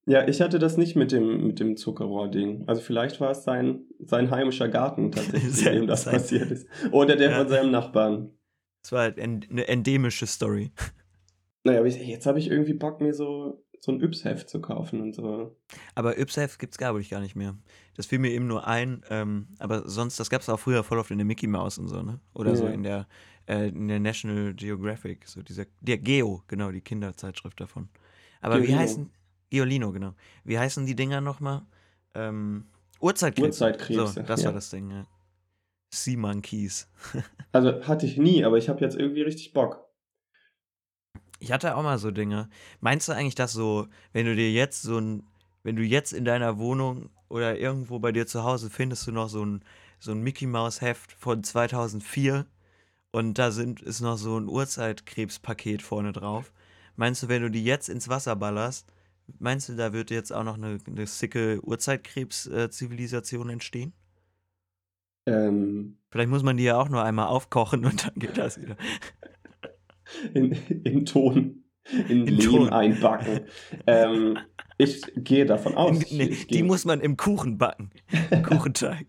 [0.06, 2.66] Ja, ich hatte das nicht mit dem, mit dem Zuckerrohr-Ding.
[2.68, 6.68] Also vielleicht war es sein, sein heimischer Garten tatsächlich, in dem das sein- passiert ist.
[6.92, 7.38] Oder der Ja.
[7.40, 8.32] von seinem Nachbarn.
[8.82, 10.72] Das war halt eine endemische Story.
[11.66, 15.00] Naja, aber ich, jetzt habe ich irgendwie Bock, mir so, so ein Yps-Heft zu kaufen
[15.00, 15.56] und so.
[15.96, 17.56] Aber Ypsef gibt's glaube ich gar nicht mehr.
[17.96, 21.12] Das fiel mir eben nur ein, ähm, aber sonst, das gab's auch früher voll oft
[21.12, 22.20] in der Mickey Mouse und so, ne?
[22.34, 22.72] Oder so Ja.
[22.72, 23.08] in der,
[23.48, 27.88] äh, in der National Geographic, so dieser, der Geo, genau, die Kinderzeitschrift davon.
[28.42, 28.80] Aber wie Geolino.
[28.82, 29.10] heißen,
[29.54, 30.16] Geolino, genau.
[30.44, 31.62] Wie heißen die Dinger nochmal?
[32.16, 32.66] Ähm,
[33.00, 33.66] Urzeitkrebse.
[33.66, 34.48] Urzeitkrebse, So, das ja.
[34.48, 35.06] war das Ding, ja.
[35.94, 36.90] Sea Monkeys.
[37.52, 39.88] Also hatte ich nie, aber ich habe jetzt irgendwie richtig Bock.
[41.38, 42.50] Ich hatte auch mal so Dinge.
[42.80, 45.28] Meinst du eigentlich, dass so, wenn du dir jetzt so ein,
[45.62, 49.30] wenn du jetzt in deiner Wohnung oder irgendwo bei dir zu Hause findest du noch
[49.30, 49.64] so ein,
[50.00, 52.48] so ein Mickey Mouse Heft von 2004
[53.12, 56.52] und da sind, ist noch so ein Urzeitkrebspaket vorne drauf.
[56.96, 58.88] Meinst du, wenn du die jetzt ins Wasser ballerst,
[59.40, 63.94] meinst du, da wird jetzt auch noch eine, eine sicke Urzeitkrebs-Zivilisation entstehen?
[65.26, 68.76] Ähm, Vielleicht muss man die ja auch nur einmal aufkochen und dann geht das wieder.
[70.34, 70.52] in,
[70.84, 72.70] in Ton, in, In Lehm Ton.
[72.70, 73.42] einbacken.
[73.88, 74.38] ähm,
[74.78, 75.96] ich gehe davon aus.
[75.96, 77.92] In, Ich- nee, ich die gehe- muss man im Kuchen backen.
[78.44, 79.08] Kuchenteig.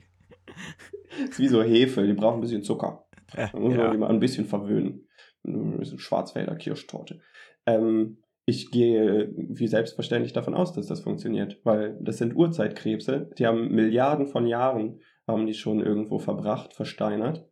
[1.29, 3.07] ist wie so Hefe, die brauchen ein bisschen Zucker.
[3.35, 3.91] Da muss man ja.
[3.91, 5.09] die mal ein bisschen verwöhnen.
[5.47, 7.21] Ein bisschen Schwarzwälder Kirschtorte.
[7.67, 13.47] Ähm, ich gehe wie selbstverständlich davon aus, dass das funktioniert, weil das sind Urzeitkrebse, die
[13.47, 17.49] haben Milliarden von Jahren, haben die schon irgendwo verbracht, versteinert.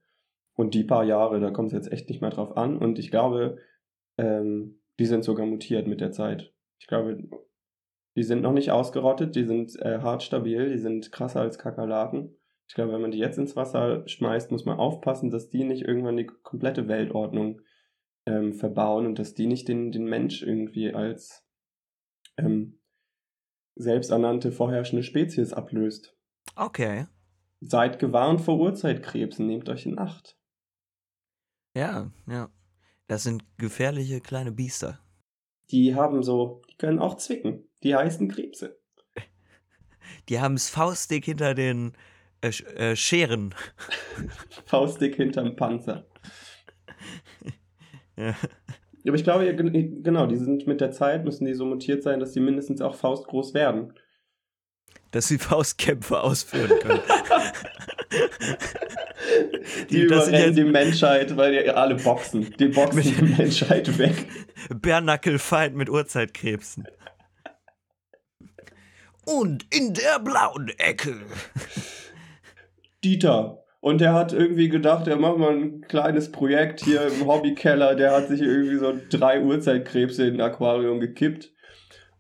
[0.55, 2.77] Und die paar Jahre, da kommt es jetzt echt nicht mehr drauf an.
[2.77, 3.57] Und ich glaube,
[4.19, 6.53] ähm, die sind sogar mutiert mit der Zeit.
[6.79, 7.23] Ich glaube,
[8.15, 12.37] die sind noch nicht ausgerottet, die sind äh, hart stabil, die sind krasser als Kakerlaken.
[12.69, 15.83] Ich glaube, wenn man die jetzt ins Wasser schmeißt, muss man aufpassen, dass die nicht
[15.83, 17.63] irgendwann die komplette Weltordnung
[18.27, 21.45] ähm, verbauen und dass die nicht den, den Mensch irgendwie als
[22.37, 22.81] ähm,
[23.75, 26.17] selbsternannte vorherrschende Spezies ablöst.
[26.57, 27.07] Okay.
[27.61, 30.37] Seid gewarnt vor Urzeitkrebsen, nehmt euch in Acht.
[31.75, 32.51] Ja, ja.
[33.07, 34.99] Das sind gefährliche kleine Biester.
[35.71, 37.69] Die haben so, die können auch zwicken.
[37.83, 38.79] Die heißen Krebse.
[40.29, 41.93] Die haben es faustdick hinter den
[42.43, 43.55] äh, äh, Scheren.
[44.67, 46.07] faustdick hinterm Panzer.
[48.17, 48.35] Ja.
[49.07, 52.33] Aber ich glaube, genau, die sind mit der Zeit, müssen die so mutiert sein, dass
[52.35, 53.95] sie mindestens auch faustgroß werden.
[55.11, 57.01] Dass sie Faustkämpfe ausführen können.
[59.91, 62.55] die, die überrennen die Menschheit, weil die alle boxen.
[62.59, 64.29] Die boxen die Menschheit weg.
[64.71, 66.87] Bärnackelfight mit Urzeitkrebsen.
[69.25, 71.17] Und in der blauen Ecke.
[73.05, 73.62] Dieter.
[73.83, 77.97] Und der hat irgendwie gedacht, er macht mal ein kleines Projekt hier im Hobbykeller.
[77.97, 81.53] Der hat sich irgendwie so drei Urzeitkrebse in ein Aquarium gekippt.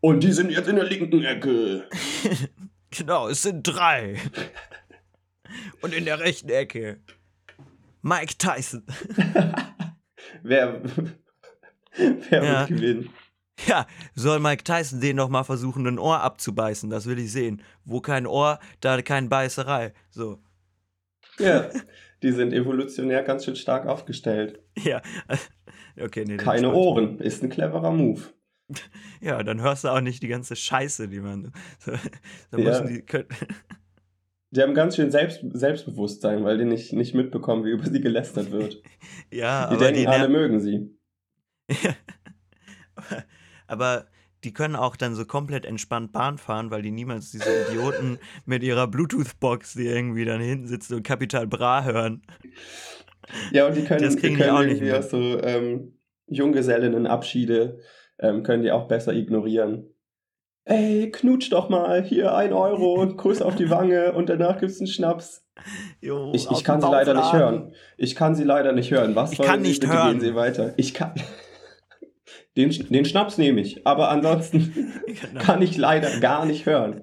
[0.00, 1.86] Und die sind jetzt in der linken Ecke.
[2.90, 4.16] genau, es sind drei.
[5.82, 6.98] Und in der rechten Ecke
[8.02, 8.84] Mike Tyson.
[10.42, 10.82] wer
[11.94, 12.58] wer ja.
[12.58, 13.10] wird gewinnen?
[13.68, 13.86] Ja,
[14.16, 16.90] soll Mike Tyson den noch mal versuchen, ein Ohr abzubeißen?
[16.90, 17.62] Das will ich sehen.
[17.84, 19.92] Wo kein Ohr, da keine Beißerei.
[20.10, 20.42] So.
[21.42, 21.68] Ja,
[22.22, 24.60] die sind evolutionär ganz schön stark aufgestellt.
[24.78, 25.02] Ja,
[26.00, 26.36] okay, nee.
[26.36, 28.22] Keine Ohren, ist ein cleverer Move.
[29.20, 31.52] Ja, dann hörst du auch nicht die ganze Scheiße, die man.
[32.56, 32.80] Ja.
[32.80, 33.28] die, können,
[34.50, 38.50] die haben ganz schön Selbst, Selbstbewusstsein, weil die nicht, nicht mitbekommen, wie über sie gelästert
[38.50, 38.82] wird.
[39.30, 40.90] ja, die aber denken, die alle mögen sie.
[43.68, 44.06] aber
[44.44, 48.62] die können auch dann so komplett entspannt Bahn fahren, weil die niemals diese Idioten mit
[48.62, 52.22] ihrer Bluetooth-Box, die irgendwie dann hinten sitzen und Kapital Bra hören.
[53.50, 57.78] Ja, und die können, das die können auch irgendwie auch so ähm, Junggesellinnenabschiede
[58.18, 59.92] ähm, können die auch besser ignorieren
[60.64, 64.86] ey, knutsch doch mal, hier ein Euro, Kuss auf die Wange und danach gibt's einen
[64.86, 65.44] Schnaps.
[66.00, 67.74] Jo, ich, ich kann sie leider nicht hören.
[67.96, 69.14] Ich kann sie leider nicht hören.
[69.14, 70.12] Was ich kann nicht hören.
[70.12, 70.72] gehen Sie weiter.
[70.76, 71.14] Ich kann.
[72.56, 75.40] Den, den Schnaps nehme ich, aber ansonsten genau.
[75.40, 77.02] kann ich leider gar nicht hören.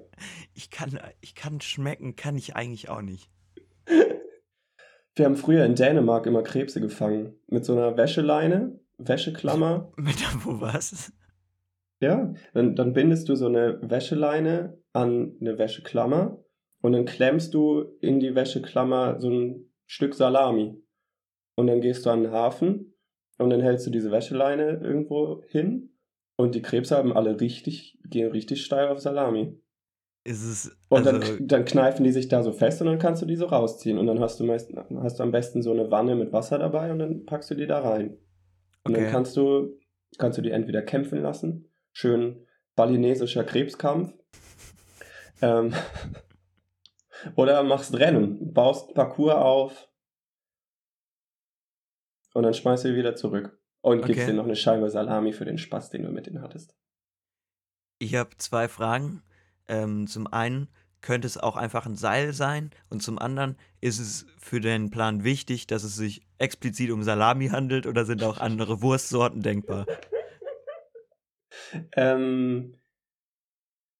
[0.54, 3.30] Ich kann, ich kann schmecken, kann ich eigentlich auch nicht.
[5.16, 7.34] Wir haben früher in Dänemark immer Krebse gefangen.
[7.48, 9.92] Mit so einer Wäscheleine, Wäscheklammer.
[9.96, 11.12] Mit wo was?
[12.00, 16.42] Ja, dann, dann bindest du so eine Wäscheleine an eine Wäscheklammer
[16.80, 20.76] und dann klemmst du in die Wäscheklammer so ein Stück Salami.
[21.56, 22.89] Und dann gehst du an den Hafen
[23.40, 25.90] und dann hältst du diese Wäscheleine irgendwo hin
[26.36, 29.58] und die Krebse haben alle richtig, gehen richtig steil auf Salami.
[30.24, 33.22] Ist es, und dann, also dann kneifen die sich da so fest und dann kannst
[33.22, 33.98] du die so rausziehen.
[33.98, 36.92] Und dann hast du meist, hast du am besten so eine Wanne mit Wasser dabei
[36.92, 38.18] und dann packst du die da rein.
[38.84, 39.04] Und okay.
[39.04, 39.78] dann kannst du,
[40.18, 44.14] kannst du die entweder kämpfen lassen schön balinesischer Krebskampf.
[45.42, 45.72] Ähm,
[47.36, 49.89] oder machst Rennen, baust Parcours auf
[52.34, 53.58] und dann schmeißt du wieder zurück.
[53.82, 54.30] Und gibst okay.
[54.30, 56.76] dir noch eine Scheibe Salami für den Spaß, den du mit denen hattest.
[57.98, 59.22] Ich habe zwei Fragen.
[59.68, 60.68] Ähm, zum einen
[61.00, 65.24] könnte es auch einfach ein Seil sein und zum anderen ist es für den Plan
[65.24, 69.86] wichtig, dass es sich explizit um Salami handelt oder sind auch andere Wurstsorten denkbar?
[71.92, 72.74] Ähm,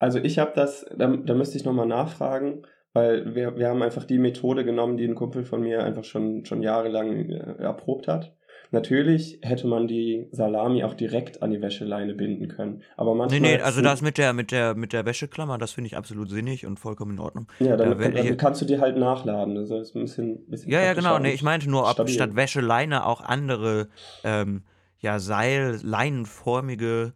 [0.01, 4.05] also ich habe das, da, da müsste ich nochmal nachfragen, weil wir, wir haben einfach
[4.05, 8.35] die Methode genommen, die ein Kumpel von mir einfach schon, schon jahrelang äh, erprobt hat.
[8.73, 12.83] Natürlich hätte man die Salami auch direkt an die Wäscheleine binden können.
[12.97, 13.41] Aber manchmal.
[13.41, 16.31] Nee, nee, also das mit der, mit der, mit der Wäscheklammer, das finde ich absolut
[16.31, 17.49] sinnig und vollkommen in Ordnung.
[17.59, 19.57] Ja, dann, dann, dann kannst du die halt nachladen.
[19.57, 21.19] Also ist ein bisschen, bisschen Ja, ja, genau.
[21.19, 22.15] Nee, ich meinte nur, ob stabil.
[22.15, 23.89] statt Wäscheleine auch andere
[24.23, 24.63] ähm,
[25.01, 27.15] ja, Seil, leinenförmige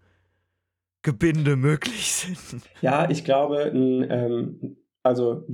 [1.03, 2.65] Gebinde möglich sind.
[2.81, 5.47] Ja, ich glaube, ähm, also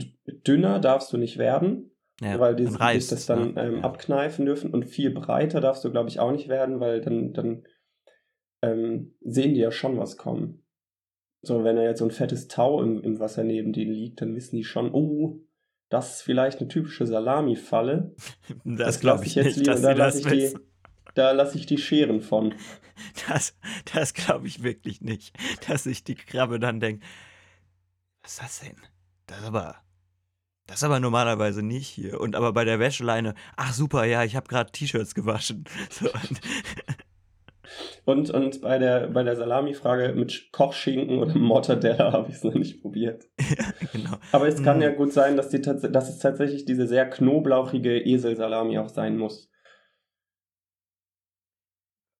[0.46, 1.90] dünner darfst du nicht werden,
[2.20, 3.62] ja, weil die sich das dann ne?
[3.62, 7.32] ähm, abkneifen dürfen und viel breiter darfst du, glaube ich, auch nicht werden, weil dann,
[7.32, 7.64] dann
[8.62, 10.64] ähm, sehen die ja schon was kommen.
[11.42, 14.36] So, wenn da jetzt so ein fettes Tau im, im Wasser neben denen liegt, dann
[14.36, 15.40] wissen die schon, oh,
[15.88, 18.14] das ist vielleicht eine typische Salami-Falle.
[18.64, 20.58] Das, das glaube ich jetzt nicht, lieber, da lasse ich, die,
[21.14, 22.54] da lass ich die Scheren von.
[23.28, 23.56] Das,
[23.94, 25.34] das glaube ich wirklich nicht,
[25.66, 27.02] dass sich die Krabbe dann denkt,
[28.20, 28.76] was ist das denn?
[29.30, 29.76] Das ist aber,
[30.66, 32.20] das ist aber normalerweise nicht hier.
[32.20, 35.64] Und aber bei der Wäscheleine, ach super, ja, ich habe gerade T-Shirts gewaschen.
[35.90, 36.08] So,
[38.04, 42.54] und, und bei der, bei der Salami-Frage mit Kochschinken oder Mortadella habe ich es noch
[42.54, 43.28] nicht probiert.
[43.38, 44.16] Ja, genau.
[44.32, 44.82] Aber es kann mm.
[44.82, 49.48] ja gut sein, dass, die, dass es tatsächlich diese sehr knoblauchige Eselsalami auch sein muss.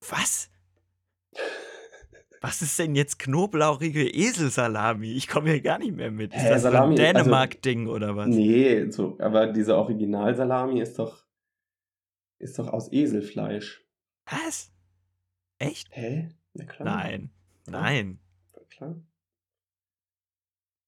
[0.09, 0.51] Was?
[2.43, 5.13] Was ist denn jetzt knoblauchige Eselsalami?
[5.13, 6.33] Ich komme hier gar nicht mehr mit.
[6.33, 8.29] Ist Hä, das so Salami- ein also- Dänemark-Ding oder was?
[8.29, 11.27] Nee, so, aber diese Original-Salami ist doch,
[12.39, 13.85] ist doch aus Eselfleisch.
[14.27, 14.73] Was?
[15.59, 15.89] Echt?
[15.91, 16.31] Hä?
[16.55, 16.85] Na klar.
[16.97, 17.31] Nein.
[17.67, 18.21] Nein.
[18.55, 18.97] Na Klar.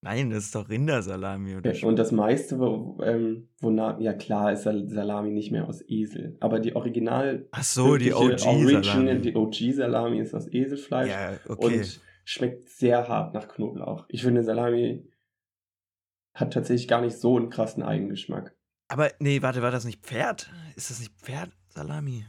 [0.05, 4.65] Nein, das ist doch Rindersalami oder und das meiste, wo, ähm, wonach, ja klar, ist
[4.65, 6.37] Sal- Salami nicht mehr aus Esel.
[6.41, 7.47] Aber die Original.
[7.53, 9.21] Ach so, die OG-Salami.
[9.21, 11.79] Die OG-Salami ist aus Eselfleisch Ja, okay.
[11.79, 14.05] und schmeckt sehr hart nach Knoblauch.
[14.09, 15.09] Ich finde, Salami
[16.35, 18.57] hat tatsächlich gar nicht so einen krassen Eigengeschmack.
[18.89, 20.51] Aber nee, warte, war das nicht Pferd?
[20.75, 22.27] Ist das nicht Pferdsalami?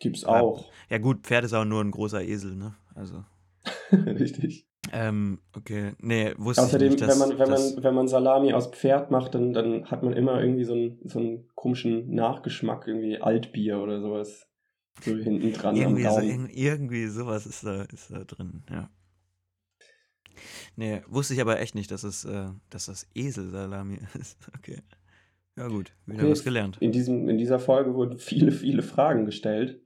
[0.00, 0.40] Gibt's Ja.
[0.40, 0.70] auch.
[0.90, 2.74] Ja gut, Pferd ist auch nur ein großer Esel, ne?
[2.94, 3.24] Also.
[3.92, 4.66] Richtig.
[4.92, 5.92] Ähm, okay.
[5.98, 8.68] Nee, wusste Außerdem, ich nicht, dass, wenn, man, wenn, dass, man, wenn man Salami aus
[8.68, 13.18] Pferd macht, dann, dann hat man immer irgendwie so einen, so einen komischen Nachgeschmack, irgendwie
[13.18, 14.46] Altbier oder sowas.
[15.02, 18.90] So hinten dran irgendwie, so, irgendwie sowas ist da, ist da drin, ja.
[20.76, 24.38] Nee, wusste ich aber echt nicht, dass es, äh, dass das Eselsalami ist.
[24.56, 24.82] Okay.
[25.56, 26.30] Ja gut, wieder Okay.
[26.30, 26.78] was gelernt.
[26.80, 29.80] In, diesem, in dieser Folge wurden viele, viele Fragen gestellt.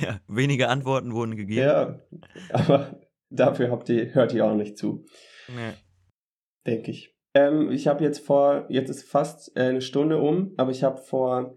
[0.00, 1.60] Ja, wenige Antworten wurden gegeben.
[1.60, 2.00] Ja,
[2.50, 5.04] aber dafür habt ihr, hört ihr auch nicht zu,
[5.48, 5.74] Nee.
[6.66, 7.14] denke ich.
[7.34, 10.96] Ähm, ich habe jetzt vor, jetzt ist fast äh, eine Stunde um, aber ich habe
[10.98, 11.56] vor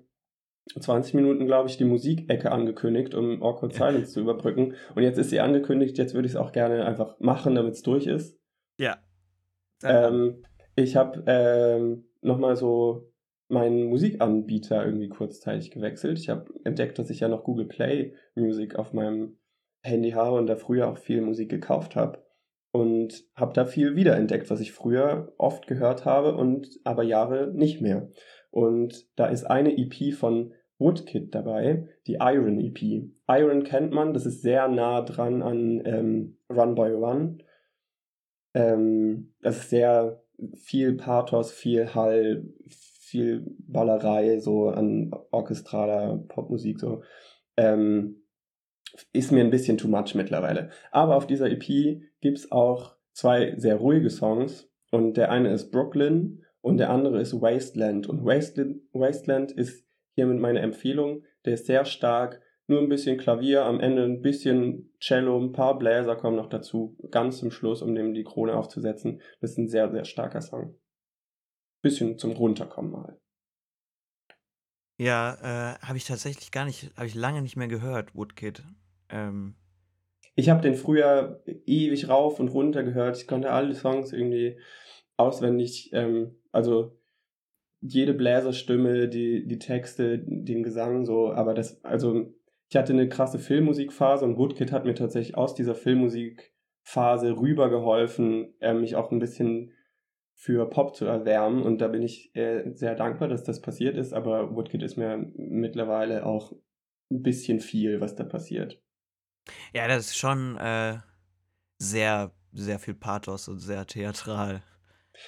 [0.77, 3.73] 20 Minuten, glaube ich, die Musikecke angekündigt, um Awkward.
[3.73, 4.75] Silence zu überbrücken.
[4.93, 7.81] Und jetzt ist sie angekündigt, jetzt würde ich es auch gerne einfach machen, damit es
[7.81, 8.37] durch ist.
[8.77, 8.97] Ja.
[9.83, 10.43] Ähm,
[10.75, 13.11] ich habe ähm, nochmal so
[13.47, 16.19] meinen Musikanbieter irgendwie kurzzeitig gewechselt.
[16.19, 19.38] Ich habe entdeckt, dass ich ja noch Google Play Music auf meinem
[19.81, 22.23] Handy habe und da früher auch viel Musik gekauft habe.
[22.71, 27.81] Und habe da viel wiederentdeckt, was ich früher oft gehört habe und aber Jahre nicht
[27.81, 28.11] mehr.
[28.51, 33.09] Und da ist eine EP von Woodkid dabei, die Iron EP.
[33.27, 37.43] Iron kennt man, das ist sehr nah dran an ähm, Run by Run.
[38.53, 40.23] Ähm, das ist sehr
[40.55, 47.01] viel Pathos, viel Hall, viel Ballerei, so an orchestraler Popmusik, so.
[47.57, 48.18] Ähm,
[49.13, 50.69] ist mir ein bisschen too much mittlerweile.
[50.91, 54.69] Aber auf dieser EP gibt's auch zwei sehr ruhige Songs.
[54.91, 58.07] Und der eine ist Brooklyn und der andere ist Wasteland.
[58.07, 59.85] Und Wasteland, Wasteland ist
[60.15, 61.23] hiermit meine Empfehlung.
[61.45, 65.79] Der ist sehr stark, nur ein bisschen Klavier, am Ende ein bisschen Cello, ein paar
[65.79, 69.21] Bläser kommen noch dazu, ganz zum Schluss, um dem die Krone aufzusetzen.
[69.41, 70.75] Das ist ein sehr, sehr starker Song.
[71.81, 73.19] Bisschen zum Runterkommen mal.
[74.97, 78.63] Ja, äh, habe ich tatsächlich gar nicht, habe ich lange nicht mehr gehört, Woodkid.
[79.09, 79.55] Ähm,
[80.35, 83.17] Ich habe den früher ewig rauf und runter gehört.
[83.17, 84.59] Ich konnte alle Songs irgendwie
[85.17, 86.97] auswendig, ähm, also
[87.81, 92.33] jede Bläserstimme, die, die Texte, den Gesang so, aber das, also
[92.69, 98.73] ich hatte eine krasse Filmmusikphase und Woodkid hat mir tatsächlich aus dieser Filmmusikphase rübergeholfen, äh,
[98.73, 99.73] mich auch ein bisschen
[100.35, 104.13] für Pop zu erwärmen und da bin ich äh, sehr dankbar, dass das passiert ist,
[104.13, 106.53] aber Woodkid ist mir mittlerweile auch
[107.11, 108.81] ein bisschen viel, was da passiert.
[109.73, 110.97] Ja, das ist schon äh,
[111.77, 114.61] sehr, sehr viel Pathos und sehr theatral.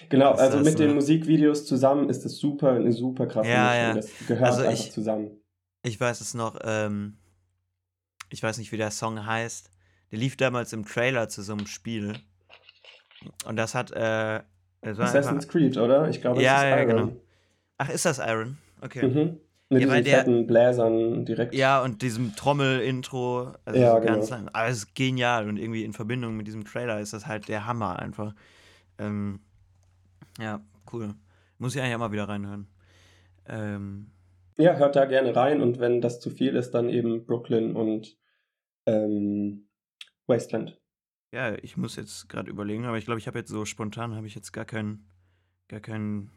[0.10, 0.94] Genau, also das, mit den?
[0.96, 3.82] Musikvideos zusammen ist das super, eine super krasse Ja, Mischung.
[3.88, 3.94] ja.
[3.96, 5.32] Das gehört Also einfach ich- zusammen.
[5.84, 7.18] Ich weiß es noch, ähm,
[8.30, 9.70] ich weiß nicht, wie der Song heißt.
[10.12, 12.14] Der lief damals im Trailer zu so einem Spiel.
[13.46, 14.44] Und das hat, äh, war
[14.84, 16.08] Assassin's einfach, Creed, oder?
[16.10, 16.88] Ich glaube, es Ja, ist ja, Iron.
[17.08, 17.22] genau.
[17.78, 18.58] Ach, ist das Iron?
[18.82, 19.08] Okay.
[19.08, 19.40] Mhm.
[19.72, 21.54] Mit Ja, diesen der- fetten Bläsern direkt.
[21.56, 24.50] Ja, und diesem Trommel-Intro, also Ja, ganz, genau.
[24.52, 27.66] aber es ist genial und irgendwie in Verbindung mit diesem Trailer ist das halt der
[27.66, 28.36] Hammer einfach.
[28.98, 29.40] Ähm,
[30.40, 30.62] ja,
[30.92, 31.16] cool.
[31.58, 32.68] Muss ich eigentlich auch mal wieder reinhören.
[33.48, 34.12] Ähm,
[34.58, 38.18] Ja, hört da gerne rein und wenn das zu viel ist, dann eben Brooklyn und
[38.86, 39.68] ähm,
[40.28, 40.80] Wasteland.
[41.32, 44.28] ja, ich muss jetzt gerade überlegen, aber ich glaube, ich habe jetzt so spontan habe
[44.28, 45.06] ich jetzt gar keinen,
[45.70, 46.30] gar keinen,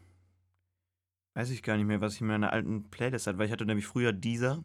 [1.35, 3.65] weiß ich gar nicht mehr, was ich in meiner alten Playlist hatte, weil ich hatte
[3.67, 4.63] nämlich früher dieser,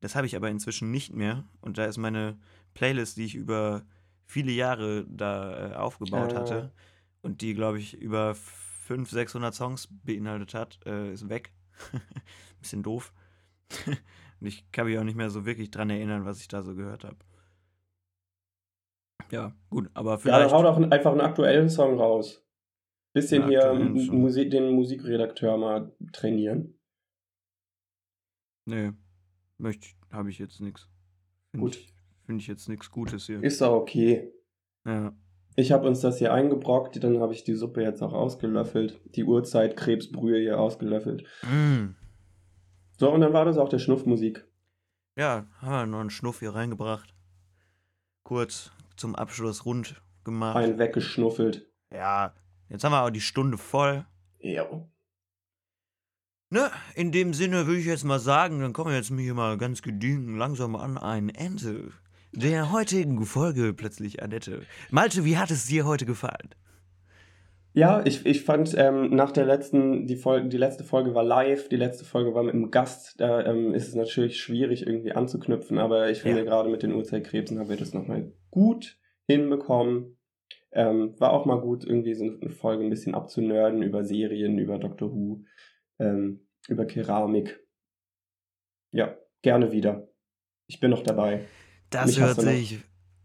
[0.00, 2.38] das habe ich aber inzwischen nicht mehr und da ist meine
[2.74, 3.84] Playlist, die ich über
[4.26, 6.40] viele Jahre da äh, aufgebaut Ah.
[6.40, 6.72] hatte
[7.22, 11.52] und die, glaube ich, über 500, 600 Songs beinhaltet hat, äh, ist weg.
[12.60, 13.12] Bisschen doof.
[13.86, 16.74] und ich kann mich auch nicht mehr so wirklich dran erinnern, was ich da so
[16.74, 17.16] gehört habe.
[19.30, 20.50] Ja, gut, aber Ja, vielleicht.
[20.52, 22.44] dann hau doch einfach einen aktuellen Song raus.
[23.12, 24.20] Bisschen hier aktuellen m- Song.
[24.20, 26.78] Musik, den Musikredakteur mal trainieren.
[28.64, 28.92] Nee,
[29.58, 30.88] möchte habe ich jetzt nichts.
[31.50, 31.76] Finde Gut.
[31.76, 31.94] ich,
[32.24, 33.42] find ich jetzt nichts Gutes hier.
[33.42, 34.32] Ist doch okay.
[34.86, 35.14] Ja.
[35.56, 39.00] Ich habe uns das hier eingebrockt, dann habe ich die Suppe jetzt auch ausgelöffelt.
[39.16, 41.24] Die Uhrzeit Krebsbrühe hier ausgelöffelt.
[41.42, 41.94] Mm.
[42.98, 44.46] So, und dann war das auch der Schnuffmusik.
[45.18, 47.14] Ja, haben wir noch einen Schnuff hier reingebracht.
[48.24, 50.56] Kurz zum Abschluss rund gemacht.
[50.56, 51.70] Einen weggeschnuffelt.
[51.92, 52.34] Ja,
[52.72, 54.04] jetzt haben wir auch die Stunde voll.
[54.40, 54.66] Ja.
[56.50, 59.56] Ne, in dem Sinne würde ich jetzt mal sagen, dann kommen wir jetzt hier mal
[59.56, 61.92] ganz gediegen langsam an ein Ende
[62.32, 64.62] der heutigen Folge plötzlich Annette.
[64.90, 66.54] Malte, wie hat es dir heute gefallen?
[67.74, 71.70] Ja, ich, ich fand ähm, nach der letzten, die, Folge, die letzte Folge war live,
[71.70, 75.78] die letzte Folge war mit einem Gast, da ähm, ist es natürlich schwierig irgendwie anzuknüpfen,
[75.78, 76.44] aber ich finde Ja.
[76.44, 80.18] gerade mit den Uhrzeitkrebsen haben wir das nochmal gut hinbekommen.
[80.72, 84.78] Ähm, war auch mal gut, irgendwie so eine Folge ein bisschen abzunörden über Serien, über
[84.78, 85.44] Doctor Who,
[85.98, 87.60] ähm, über Keramik.
[88.90, 90.08] Ja, gerne wieder.
[90.66, 91.44] Ich bin noch dabei.
[91.90, 92.82] Das Mich hört sich,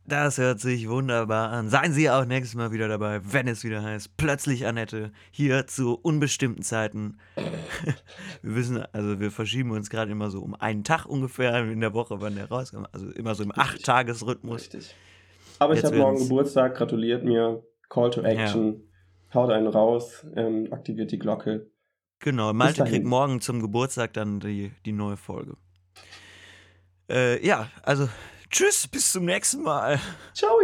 [0.08, 1.70] das hört sich wunderbar an.
[1.70, 5.96] Seien Sie auch nächstes Mal wieder dabei, wenn es wieder heißt, plötzlich Annette, hier zu
[5.96, 7.18] unbestimmten Zeiten.
[8.42, 11.94] wir wissen, also wir verschieben uns gerade immer so um einen Tag ungefähr in der
[11.94, 12.88] Woche, wann der rauskommt.
[12.94, 13.52] Also immer so im.
[13.54, 14.62] Acht-Tages-Rhythmus.
[14.62, 14.96] Richtig.
[15.60, 17.64] Aber ich habe morgen Geburtstag, gratuliert mir.
[17.90, 18.84] Call to Action.
[19.34, 21.70] Haut einen raus, ähm, aktiviert die Glocke.
[22.20, 25.58] Genau, Malte kriegt morgen zum Geburtstag dann die, die neue Folge.
[27.10, 28.10] Äh, ja, also
[28.50, 30.00] tschüss, bis zum nächsten Mal.
[30.34, 30.58] Ciao!